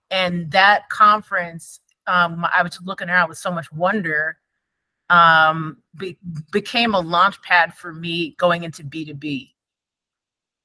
[0.09, 4.37] And that conference um I was looking around with so much wonder
[5.11, 6.17] um be,
[6.51, 9.51] became a launch pad for me going into B2B.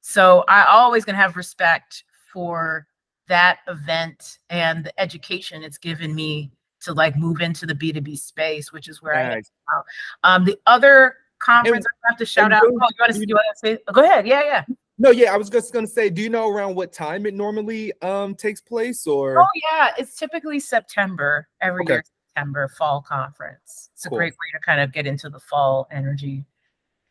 [0.00, 2.86] So I always gonna have respect for
[3.28, 8.72] that event and the education it's given me to like move into the B2B space,
[8.72, 9.42] which is where I am
[9.72, 9.84] now.
[10.22, 12.62] Um, the other conference I have to shout out.
[12.62, 13.78] those- Oh, you want to, to say?
[13.92, 14.26] Go ahead.
[14.26, 14.64] Yeah, yeah.
[14.98, 17.92] No, yeah, I was just gonna say, do you know around what time it normally
[18.02, 21.94] um takes place or Oh yeah, it's typically September every Okay.
[21.94, 22.04] year.
[22.36, 23.90] September fall conference.
[23.94, 24.18] It's a Cool.
[24.18, 26.44] great way to kind of get into the fall energy.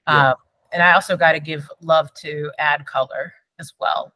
[0.07, 0.32] Yeah.
[0.32, 0.36] Um,
[0.71, 4.13] and I also got to give love to AdColor as well.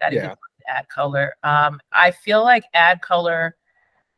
[0.00, 0.20] Got to Yeah.
[0.22, 1.36] give love to Ad Color.
[1.42, 3.56] Um, I feel like Ad Color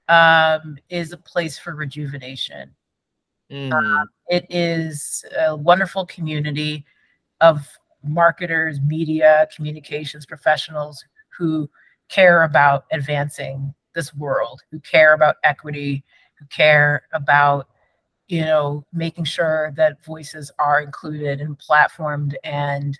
[0.08, 2.74] um, is a place for rejuvenation.
[3.50, 4.06] Mhm.
[4.28, 6.84] It is a wonderful community
[7.40, 7.68] of
[8.02, 11.70] marketers, media, communications professionals who
[12.08, 16.04] care about advancing this world, who care about equity,
[16.42, 17.68] who care about
[18.28, 22.34] you know making sure that voices are included and platformed.
[22.44, 22.98] And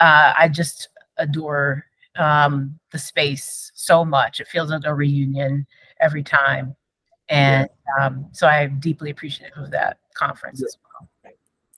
[0.00, 1.84] uh, i just adore
[2.16, 4.40] um, the space so much.
[4.40, 5.66] It feels like a reunion
[6.00, 6.74] every time.
[7.28, 7.68] And
[8.00, 11.08] um, so i'm deeply appreciative of that conference as well.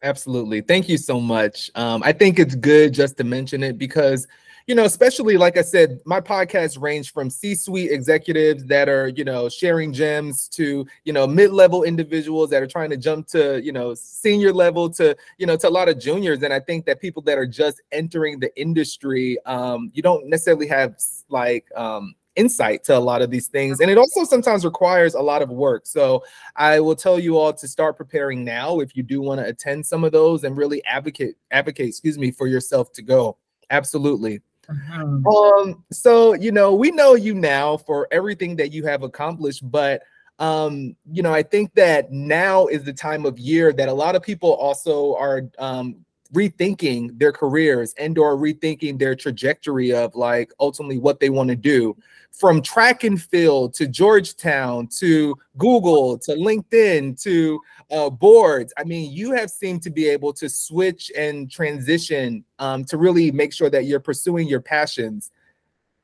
[0.02, 0.62] Absolutely.
[0.62, 1.70] Thank you so much.
[1.74, 4.26] Um, I think it's good just to mention it because,
[4.70, 9.24] you know, especially like I said, my podcasts range from C-suite executives that are, you
[9.24, 13.72] know, sharing gems to, you know, mid-level individuals that are trying to jump to, you
[13.72, 16.44] know, senior level to, you know, to a lot of juniors.
[16.44, 20.68] And I think that people that are just entering the industry, um, you don't necessarily
[20.68, 20.94] have
[21.30, 23.80] like um insight to a lot of these things.
[23.80, 25.84] And it also sometimes requires a lot of work.
[25.84, 26.22] So
[26.54, 29.84] I will tell you all to start preparing now if you do want to attend
[29.84, 33.36] some of those and really advocate advocate, excuse me, for yourself to go.
[33.70, 34.40] Absolutely.
[34.70, 35.26] Mhm.
[35.26, 40.02] Um so you know, we know you now for everything that you have accomplished, but
[40.38, 44.16] um you know, I think that now is the time of year that a lot
[44.16, 45.96] of people also are um
[46.32, 51.56] rethinking their careers and or rethinking their trajectory of like ultimately what they want to
[51.56, 51.96] do
[52.32, 57.60] from track and field to Georgetown to Google to LinkedIn to
[57.90, 58.72] uh, boards.
[58.78, 63.30] I mean, you have seemed to be able to switch and transition um, to really
[63.30, 65.30] make sure that you're pursuing your passions.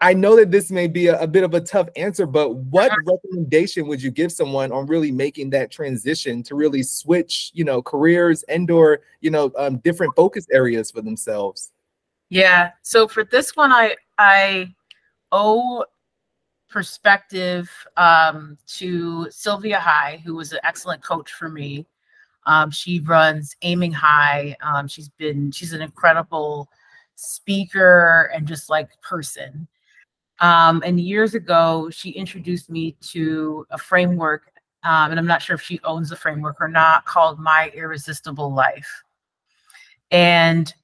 [0.00, 2.92] I know that this may be a, a bit of a tough answer, but what
[3.06, 7.80] recommendation would you give someone on really making that transition to really switch, you know,
[7.80, 11.72] careers and or you know um, different focus areas for themselves?
[12.28, 12.72] Yeah.
[12.82, 14.74] So for this one, I I
[15.32, 15.84] owe
[16.76, 21.86] perspective um, to Sylvia High, who was an excellent coach for me.
[22.44, 24.54] Um, she runs Aiming High.
[24.60, 26.68] Um, she's been she's an incredible
[27.14, 29.66] speaker and just like person.
[30.40, 34.52] Um, and years ago, she introduced me to a framework,
[34.84, 38.52] um, and I'm not sure if she owns the framework or not, called My Irresistible
[38.52, 39.02] Life.
[40.10, 40.74] And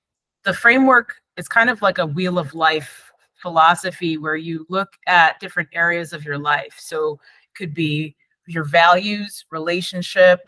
[0.44, 3.11] the framework is kind of like a wheel of life
[3.42, 6.76] philosophy where you look at different areas of your life.
[6.78, 8.16] So it could be
[8.46, 10.40] your values, relationship,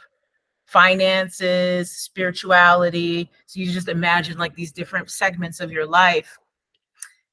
[0.66, 3.30] finances, spirituality.
[3.46, 6.38] So you just imagine like these different segments of your life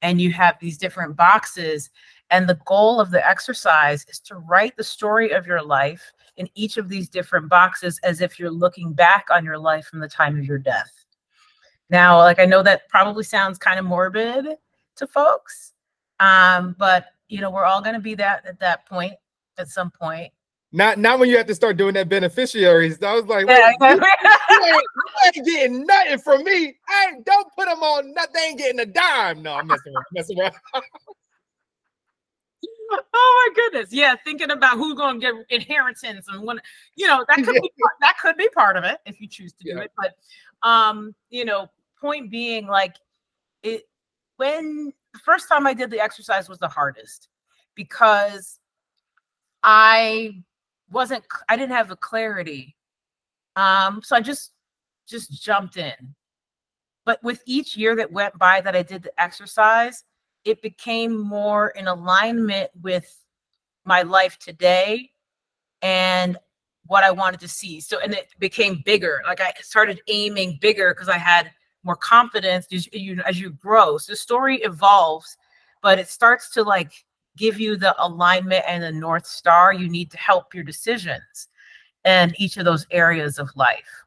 [0.01, 1.89] and you have these different boxes.
[2.29, 6.49] And the goal of the exercise is to write the story of your life in
[6.55, 10.07] each of these different boxes as if you're looking back on your life from the
[10.07, 10.91] time of your death.
[11.89, 14.47] Now, like I know that probably sounds kind of morbid
[15.01, 15.73] to folks,
[16.19, 19.13] um, but you know we're all going to be that at that point
[19.57, 20.31] at some point.
[20.71, 23.01] Not not when you have to start doing that beneficiaries.
[23.03, 24.01] I was like, Yeah, you, ain't,
[24.49, 24.81] you
[25.25, 26.77] ain't getting nothing from me.
[26.87, 28.13] I ain't, don't put them on.
[28.13, 28.31] Nothing.
[28.33, 29.41] They ain't getting a dime.
[29.41, 30.05] No, I'm messing around.
[30.13, 30.53] Messing around.
[33.13, 36.59] oh my goodness, yeah, thinking about who's going to get inheritance and when
[36.95, 39.53] you know that could be part, that could be part of it if you choose
[39.53, 39.81] to do Yeah.
[39.83, 39.91] it.
[39.97, 40.13] But
[40.67, 41.67] um, you know,
[41.99, 42.95] point being, like
[43.63, 43.83] it
[44.41, 47.27] when the first time I did the exercise was the hardest
[47.75, 48.57] because
[49.61, 50.41] I
[50.89, 52.75] wasn't I didn't have the clarity.
[53.55, 54.53] Um, so I just
[55.07, 56.15] just jumped in.
[57.05, 60.05] But with each year that went by that I did the exercise,
[60.43, 63.15] it became more in alignment with
[63.85, 65.11] my life today
[65.83, 66.35] and
[66.87, 67.79] what I wanted to see.
[67.79, 69.21] So, and it became bigger.
[69.23, 71.51] Like I started aiming bigger because I had
[71.83, 73.97] more confidence as you, as you grow.
[73.97, 75.37] So the story evolves,
[75.81, 77.05] but it starts to like
[77.37, 81.47] give you the alignment and the North Star you need to help your decisions
[82.05, 84.03] in each of those areas of life.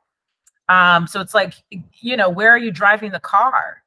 [0.68, 1.54] Um, so it's like,
[2.00, 3.82] you know, where are you driving the car?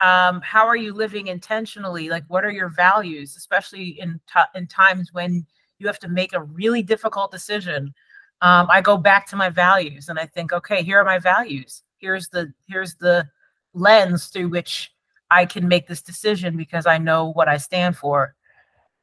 [0.00, 2.08] Um, how are you living intentionally?
[2.08, 4.20] Like, what are your values, especially in
[4.54, 5.46] in times when
[5.78, 7.94] you have to make a really difficult decision?
[8.40, 11.84] Um, I go back to my values and I think, okay, here are my values.
[12.02, 13.28] Here's the here's the
[13.72, 14.92] lens through which
[15.30, 18.34] I can make this decision because I know what I stand for.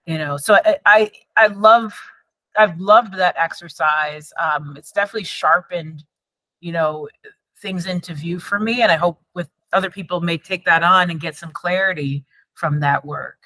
[0.06, 1.93] You know, so I I, I love
[2.58, 4.34] I've loved that exercise.
[4.38, 6.04] Um, it's definitely sharpened,
[6.60, 7.08] you know,
[7.62, 11.10] things into view for me, and I hope with other people may take that on
[11.10, 13.38] and get some clarity from that work.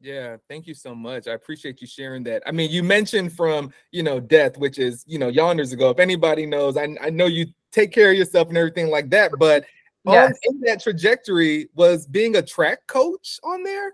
[0.00, 1.26] Yeah, thank you so much.
[1.26, 2.42] I appreciate you sharing that.
[2.46, 5.90] I mean, you mentioned from, you know, death, which is, you know, yonders ago.
[5.90, 9.32] If anybody knows, I, I know you take care of yourself and everything like that,
[9.38, 9.64] but
[10.04, 10.38] yes.
[10.48, 13.92] on, in that trajectory was being a track coach on there?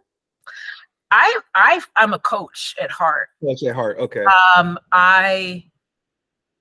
[1.11, 3.29] I I I'm a coach at heart.
[3.43, 3.99] Coach at heart.
[3.99, 4.25] Okay.
[4.57, 5.65] Um I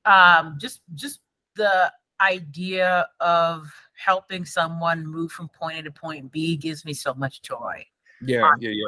[0.06, 1.22] um just just
[1.56, 1.92] the
[2.22, 7.42] idea of helping someone move from point A to point B gives me so much
[7.42, 7.86] joy.
[8.22, 8.88] Yeah, um, yeah, yeah.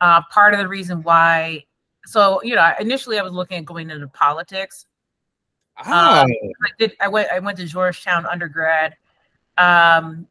[0.00, 1.64] Uh, part of the reason why,
[2.06, 4.86] so you know, initially I was looking at going into politics.
[5.78, 6.22] Ah.
[6.22, 6.30] Um,
[6.62, 6.96] I did.
[7.00, 7.30] I went.
[7.30, 8.96] I went to Georgetown undergrad,
[9.56, 10.26] um,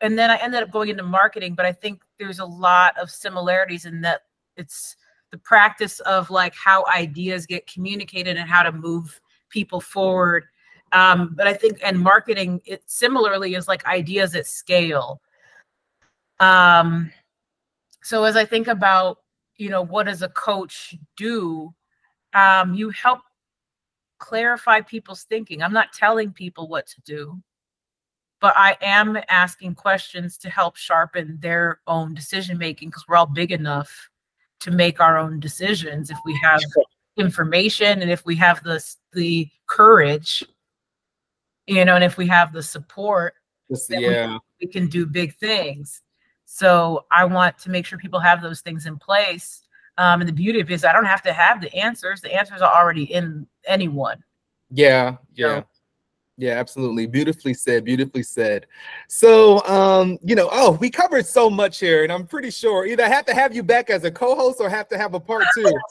[0.00, 1.54] and then I ended up going into marketing.
[1.54, 4.22] But I think there's a lot of similarities in that
[4.56, 4.96] it's
[5.30, 9.20] the practice of like how ideas get communicated and how to move
[9.50, 10.44] people forward
[10.92, 15.20] um, but I think and marketing it similarly is like ideas at scale.
[16.38, 17.10] Um,
[18.02, 19.18] so as I think about
[19.56, 21.72] you know what does a coach do,
[22.34, 23.20] um, you help
[24.22, 25.62] clarify people's thinking.
[25.62, 27.42] I'm not telling people what to do,
[28.40, 33.26] but I am asking questions to help sharpen their own decision making because we're all
[33.26, 34.08] big enough
[34.60, 36.60] to make our own decisions if we have
[37.16, 40.44] information and if we have the the courage
[41.66, 43.34] you know, and if we have the support,
[43.88, 46.02] yeah, we, we can do big things.
[46.44, 49.61] So I want to make sure people have those things in place.
[50.02, 52.20] Um, and the beauty of it is I don't have to have the answers.
[52.20, 54.20] The answers are already in anyone.
[54.68, 55.60] Yeah, yeah.
[55.60, 55.66] So,
[56.38, 57.06] yeah, absolutely.
[57.06, 57.84] Beautifully said.
[57.84, 58.66] Beautifully said.
[59.06, 63.04] So, um, you know, oh, we covered so much here, and I'm pretty sure either
[63.04, 65.44] I have to have you back as a co-host or have to have a part
[65.54, 65.72] two.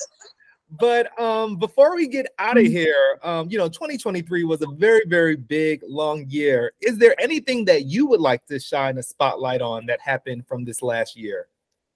[0.80, 2.72] But um, before we get out of mm-hmm.
[2.72, 6.72] here, um, you know, 2023 was a very, very big, long year.
[6.80, 10.64] Is there anything that you would like to shine a spotlight on that happened from
[10.64, 11.50] this last year?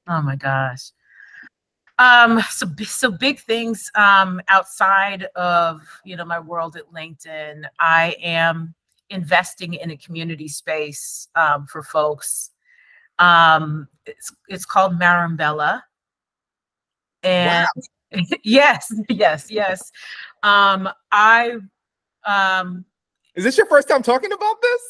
[0.10, 0.92] Oh my gosh.
[1.98, 7.64] Um, so so big things um outside of you know my world at LinkedIn.
[7.80, 8.76] I am
[9.10, 12.52] investing in a community space um, for folks.
[13.20, 15.82] Um, it's it's called Marimbella.
[17.24, 17.68] And
[18.12, 18.22] wow.
[18.44, 19.92] yes, yes, yes.
[20.44, 21.58] Um, I
[22.26, 22.86] um
[23.36, 24.82] is this your first time talking about this?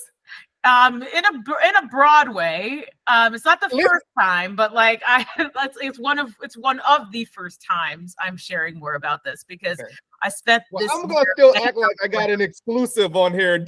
[0.65, 2.85] Um, in a in a Broadway.
[3.05, 5.23] Um, it's not the first time, but like I,
[5.55, 9.45] that's it's one of it's one of the first times I'm sharing more about this
[9.47, 9.93] because okay.
[10.23, 10.63] I spent.
[10.71, 13.63] Well, I'm gonna still act like I got an exclusive on here.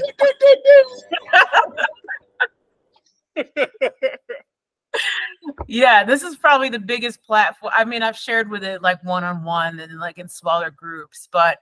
[5.67, 7.73] yeah, this is probably the biggest platform.
[7.75, 11.29] I mean, I've shared with it like one on one and like in smaller groups,
[11.31, 11.59] but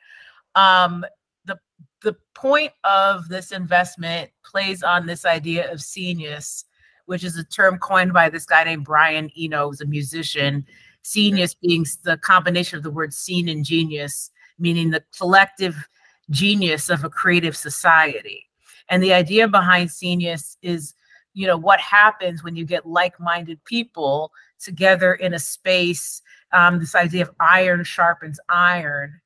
[0.56, 1.06] um,
[1.46, 1.58] the
[2.02, 6.66] the point of this investment plays on this idea of scenius,
[7.06, 10.66] which is a term coined by this guy named Brian Eno, who's a musician.
[11.02, 15.88] Scenius being the combination of the word scene and genius, meaning the collective
[16.32, 18.46] genius of a creative society.
[18.90, 20.96] And the idea behind scenius is
[21.36, 26.22] you know what happens when you get like-minded people together in a space
[26.54, 29.20] um, this idea of iron sharpens iron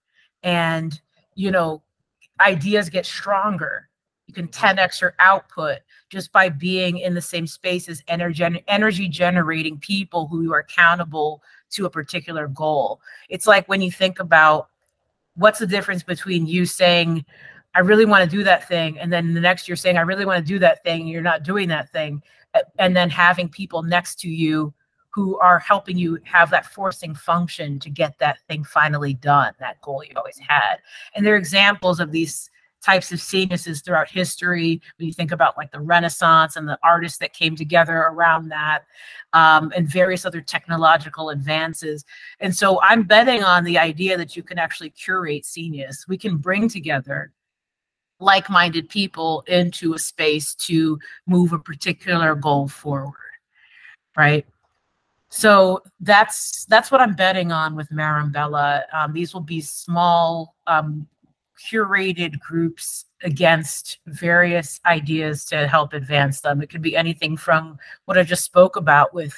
[0.44, 1.00] and
[1.36, 1.82] you know
[2.40, 3.90] ideas get stronger
[4.28, 5.80] you can 10x your output
[6.10, 11.42] just by being in the same space as energy energy generating people who are accountable
[11.70, 14.70] to a particular goal it's like when you think about
[15.36, 17.26] what's the difference between you saying
[17.76, 19.00] I really want to do that thing.
[19.00, 21.08] And then the next year saying, I really want to do that thing.
[21.08, 22.22] You're not doing that thing.
[22.80, 24.74] and then having people next to you
[25.12, 29.82] who are helping you have that forcing function to get that thing finally done, that
[29.82, 30.78] goal you always had.
[31.16, 32.50] And there are examples of these
[32.82, 34.82] types of sequences throughout history.
[34.98, 38.86] When you think about like the Renaissance and the artists that came together around that,
[39.34, 42.06] um, and various other technological advances.
[42.40, 46.08] And so I'm betting on the idea that you can actually curate Scenius.
[46.08, 47.32] We can bring together
[48.22, 53.14] like-minded people into a space to move a particular goal forward,
[54.18, 54.46] right?
[55.30, 58.84] So that's that's what I'm betting on with Marimbella.
[58.94, 61.08] Um, these will be small um,
[61.60, 66.62] curated groups against various ideas to help advance them.
[66.62, 69.36] It could be anything from what I just spoke about with,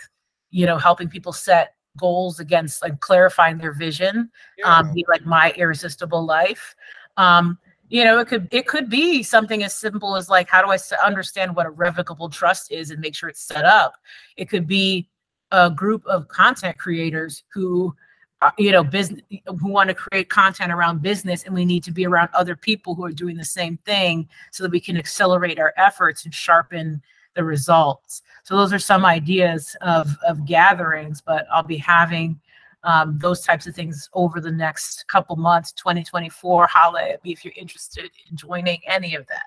[0.50, 4.78] you know, helping people set goals against like clarifying their vision, yeah.
[4.78, 6.76] um, be like my irresistible life.
[7.18, 7.58] Um,
[7.90, 10.78] you know, it could it could be something as simple as like how do I
[11.06, 13.96] understand what a revocable trust is and make sure it's set up.
[14.38, 15.10] It could be
[15.52, 17.96] a group of content creators who
[18.42, 21.92] uh, you know business who want to create content around business and we need to
[21.92, 25.60] be around other people who are doing the same thing so that we can accelerate
[25.60, 27.02] our efforts and sharpen
[27.36, 28.24] the results.
[28.44, 32.40] So those are some ideas of of gatherings but i'll be having
[32.84, 37.46] um, those types of things over the next couple months 2024 holla at me if
[37.46, 39.46] you're interested in joining any of that.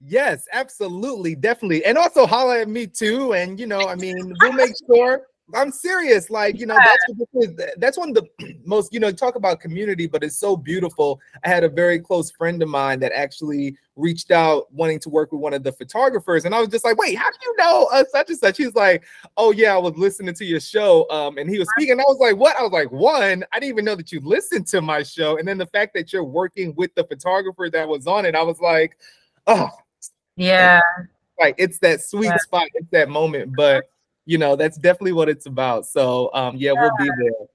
[0.00, 1.84] Yes absolutely definitely.
[1.84, 5.70] And also holla at me too and you know i mean we'll make sure I'm
[5.70, 6.28] serious.
[6.28, 10.06] Like, you know, that's what That's one of the most, you know, talk about community,
[10.06, 11.20] but it's so beautiful.
[11.44, 15.30] I had a very close friend of mine that actually reached out wanting to work
[15.32, 16.44] with one of the photographers.
[16.44, 18.56] And I was just like, wait, how do you know uh, such and such?
[18.56, 19.04] He's like,
[19.36, 21.08] oh, yeah, I was listening to your show.
[21.10, 22.00] Um, and he was speaking.
[22.00, 22.58] I was like, what?
[22.58, 25.38] I was like, one, I didn't even know that you listened to my show.
[25.38, 28.42] And then the fact that you're working with the photographer that was on it, I
[28.42, 28.96] was like,
[29.46, 29.70] oh,
[30.34, 30.80] yeah.
[31.38, 32.38] Like, it's that sweet yeah.
[32.38, 32.68] spot.
[32.74, 33.54] It's that moment.
[33.54, 33.88] But
[34.26, 35.86] you know, that's definitely what it's about.
[35.86, 36.82] So um, yeah, yeah.
[36.82, 37.46] we'll be there.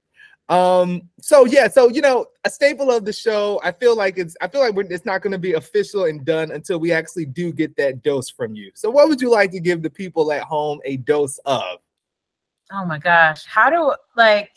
[0.48, 3.60] Um, so yeah, so you know, a staple of the show.
[3.62, 6.50] I feel like it's I feel like it's not going to be official and done
[6.50, 8.72] until we actually do get that dose from you.
[8.74, 11.78] So what would you like to give the people at home a dose of?
[12.72, 14.50] Oh my gosh, how do like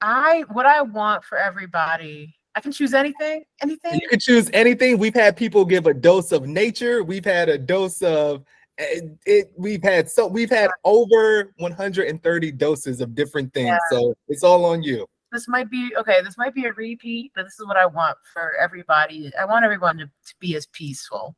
[0.00, 3.44] I what I want for everybody I can choose anything.
[3.62, 4.00] Anything.
[4.00, 4.98] You can choose anything.
[4.98, 7.02] We've had people give a dose of nature.
[7.02, 8.44] We've had a dose of
[8.78, 13.68] it, eh, it we've had so we've had over 130 doses of different things.
[13.68, 13.78] Yeah.
[13.90, 15.06] So it's all on you.
[15.32, 16.22] This might be okay.
[16.22, 19.32] This might be a repeat, but this is what I want for everybody.
[19.38, 21.34] I want everyone to, to be as peaceful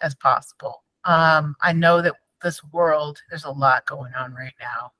[0.00, 0.84] as possible.
[1.04, 4.92] Um, I know that this world, there's a lot going on right now.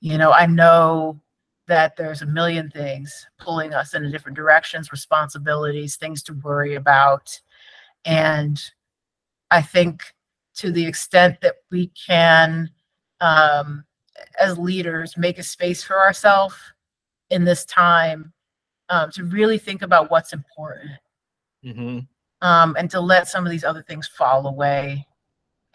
[0.00, 1.20] You know, I know
[1.68, 7.40] that there's a million things pulling us in different directions, responsibilities, things to worry about.
[8.04, 8.60] And
[9.50, 10.02] I think
[10.56, 12.70] to the extent that we can,
[13.20, 13.84] um,
[14.40, 16.56] as leaders, make a space for ourselves
[17.30, 18.32] in this time
[18.88, 20.90] um, to really think about what's important
[21.64, 21.98] mm-hmm.
[22.46, 25.06] um, and to let some of these other things fall away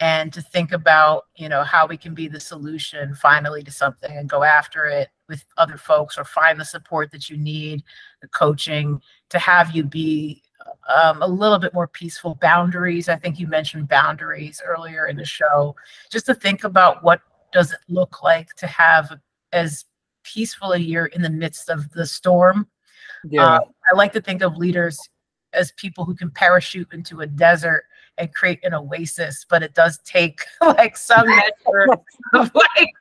[0.00, 4.16] and to think about you know how we can be the solution finally to something
[4.16, 7.82] and go after it with other folks or find the support that you need
[8.20, 9.00] the coaching
[9.30, 10.42] to have you be
[10.94, 12.36] um, a little bit more peaceful.
[12.36, 15.74] Boundaries i think you mentioned boundaries earlier in the show.
[16.10, 17.20] Just to think about what
[17.52, 19.18] does it look like to have
[19.52, 19.84] as
[20.24, 22.66] peaceful a year in the midst of the storm.
[23.28, 23.44] Yeah.
[23.44, 23.60] Uh,
[23.90, 24.98] i like to think of leaders
[25.52, 27.84] as people who can parachute into a desert
[28.18, 31.88] and create an oasis, but it does take like some measure
[32.34, 32.92] of like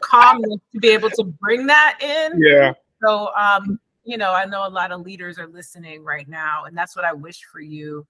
[0.00, 2.42] calmness to be able to bring that in.
[2.42, 2.72] Yeah.
[3.04, 6.76] So um, you know, I know a lot of leaders are listening right now, and
[6.76, 8.06] that's what I wish for you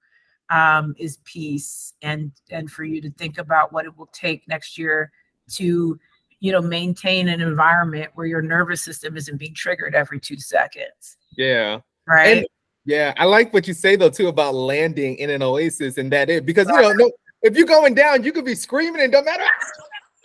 [0.51, 4.79] um, is peace and and for you to think about what it will take next
[4.79, 5.11] year
[5.53, 5.99] to
[6.41, 11.17] you know maintain an environment where your nervous system isn't being triggered every two seconds.
[11.37, 11.81] Yeah.
[12.07, 12.39] Right.
[12.39, 12.47] And
[12.87, 16.31] yeah, I like what you say though too about landing in an oasis and that
[16.31, 17.11] it because you know no,
[17.43, 19.45] if you're going down, you could be screaming and don't matter.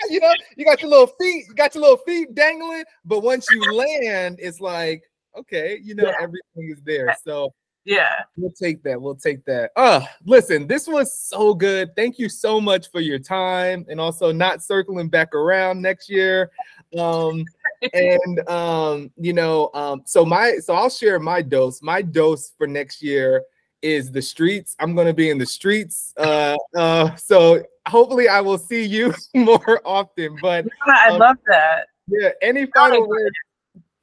[0.10, 3.46] You know, you got your little feet, you got your little feet dangling, but once
[3.52, 5.04] you land, it's like
[5.38, 6.16] okay, you know, yeah.
[6.20, 7.16] everything is there.
[7.24, 7.54] So
[7.86, 9.02] yeah, we'll take that.
[9.02, 9.72] We'll take that.
[9.76, 11.96] Uh, listen, this was so good.
[11.96, 16.52] Thank you so much for your time and also not circling back around next year.
[16.98, 17.44] Um,
[17.94, 21.82] and um, you know, um, so my so I'll share my dose.
[21.82, 23.44] My dose for next year
[23.82, 24.76] is the streets.
[24.80, 26.14] I'm gonna be in the streets.
[26.18, 30.38] Uh, uh, so hopefully I will see you more often.
[30.42, 31.88] But I um, love that.
[32.08, 32.30] Yeah.
[32.42, 33.36] Any final words?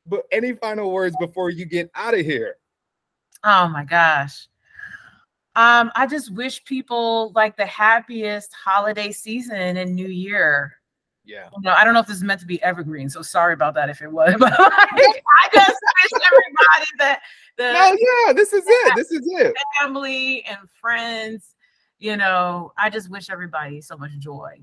[0.07, 2.57] But any final words before you get out of here?
[3.45, 4.49] Oh my gosh.
[5.57, 10.74] Um, I just wish people like the happiest holiday season and New Year.
[11.24, 11.49] Yeah.
[11.57, 13.74] You know, I don't know if this is meant to be evergreen, so sorry about
[13.74, 14.34] that if it was.
[14.39, 15.76] But like, I just
[16.12, 17.20] wish everybody that
[17.57, 18.93] the No, yeah, this is it.
[18.97, 19.55] This is it.
[19.80, 21.55] family and friends,
[21.99, 24.61] you know, I just wish everybody so much joy.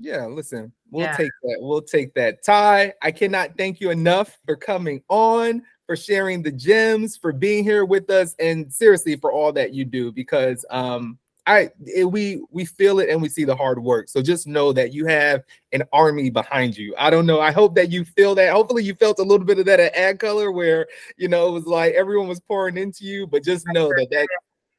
[0.00, 1.16] Yeah, listen, we'll Yeah.
[1.16, 1.58] take that.
[1.60, 2.44] We'll take that.
[2.44, 7.64] Ty, I cannot thank you enough for coming on, for sharing the gems, for being
[7.64, 12.40] here with us, and seriously for all that you do because um I it, we
[12.50, 14.08] we feel it and we see the hard work.
[14.08, 16.94] So just know that you have an army behind you.
[16.96, 17.40] I don't know.
[17.40, 18.52] I hope that you feel that.
[18.52, 21.50] Hopefully you felt a little bit of that at Ad Color where you know it
[21.50, 24.28] was like everyone was pouring into you, but just know sure that that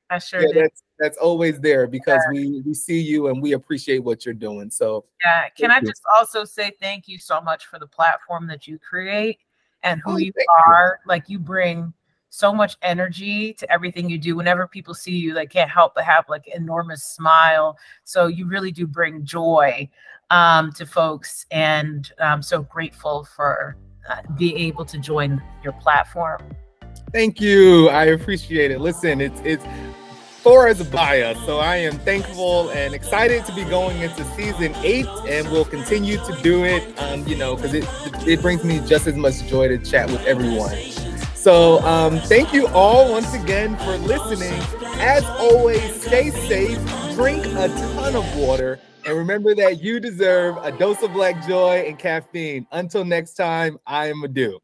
[0.09, 0.63] I sure yeah, did.
[0.63, 4.69] that's that's always there because we we see you and we appreciate what you're doing.
[4.69, 5.49] So Yeah.
[5.49, 5.87] Can I you.
[5.87, 9.39] just also say thank you so much for the platform that you create
[9.83, 10.31] and who you.
[10.49, 10.99] are.
[11.05, 11.93] Like you bring
[12.29, 14.35] so much energy to everything you do.
[14.35, 17.77] Whenever people see you, they can't help but have like enormous smile.
[18.05, 19.87] So you really do bring joy
[20.31, 23.77] um, to folks, and I'm so grateful for
[24.09, 26.41] uh, being able to join your platform.
[27.11, 27.89] Thank you.
[27.89, 28.79] I appreciate it.
[28.79, 29.63] Listen, it's it's
[30.43, 35.49] By us, so I am thankful and excited to be going into season eight, and
[35.49, 36.99] we'll continue to do it.
[36.99, 37.85] Um, you know, because it
[38.27, 40.75] it brings me just as much joy to chat with everyone.
[41.35, 44.59] So, um, thank you all once again for listening.
[44.99, 46.77] As always, stay safe,
[47.13, 51.85] drink a ton of water, and remember that you deserve a dose of black joy
[51.87, 52.67] and caffeine.
[52.71, 54.59] Until next time, I am Adu.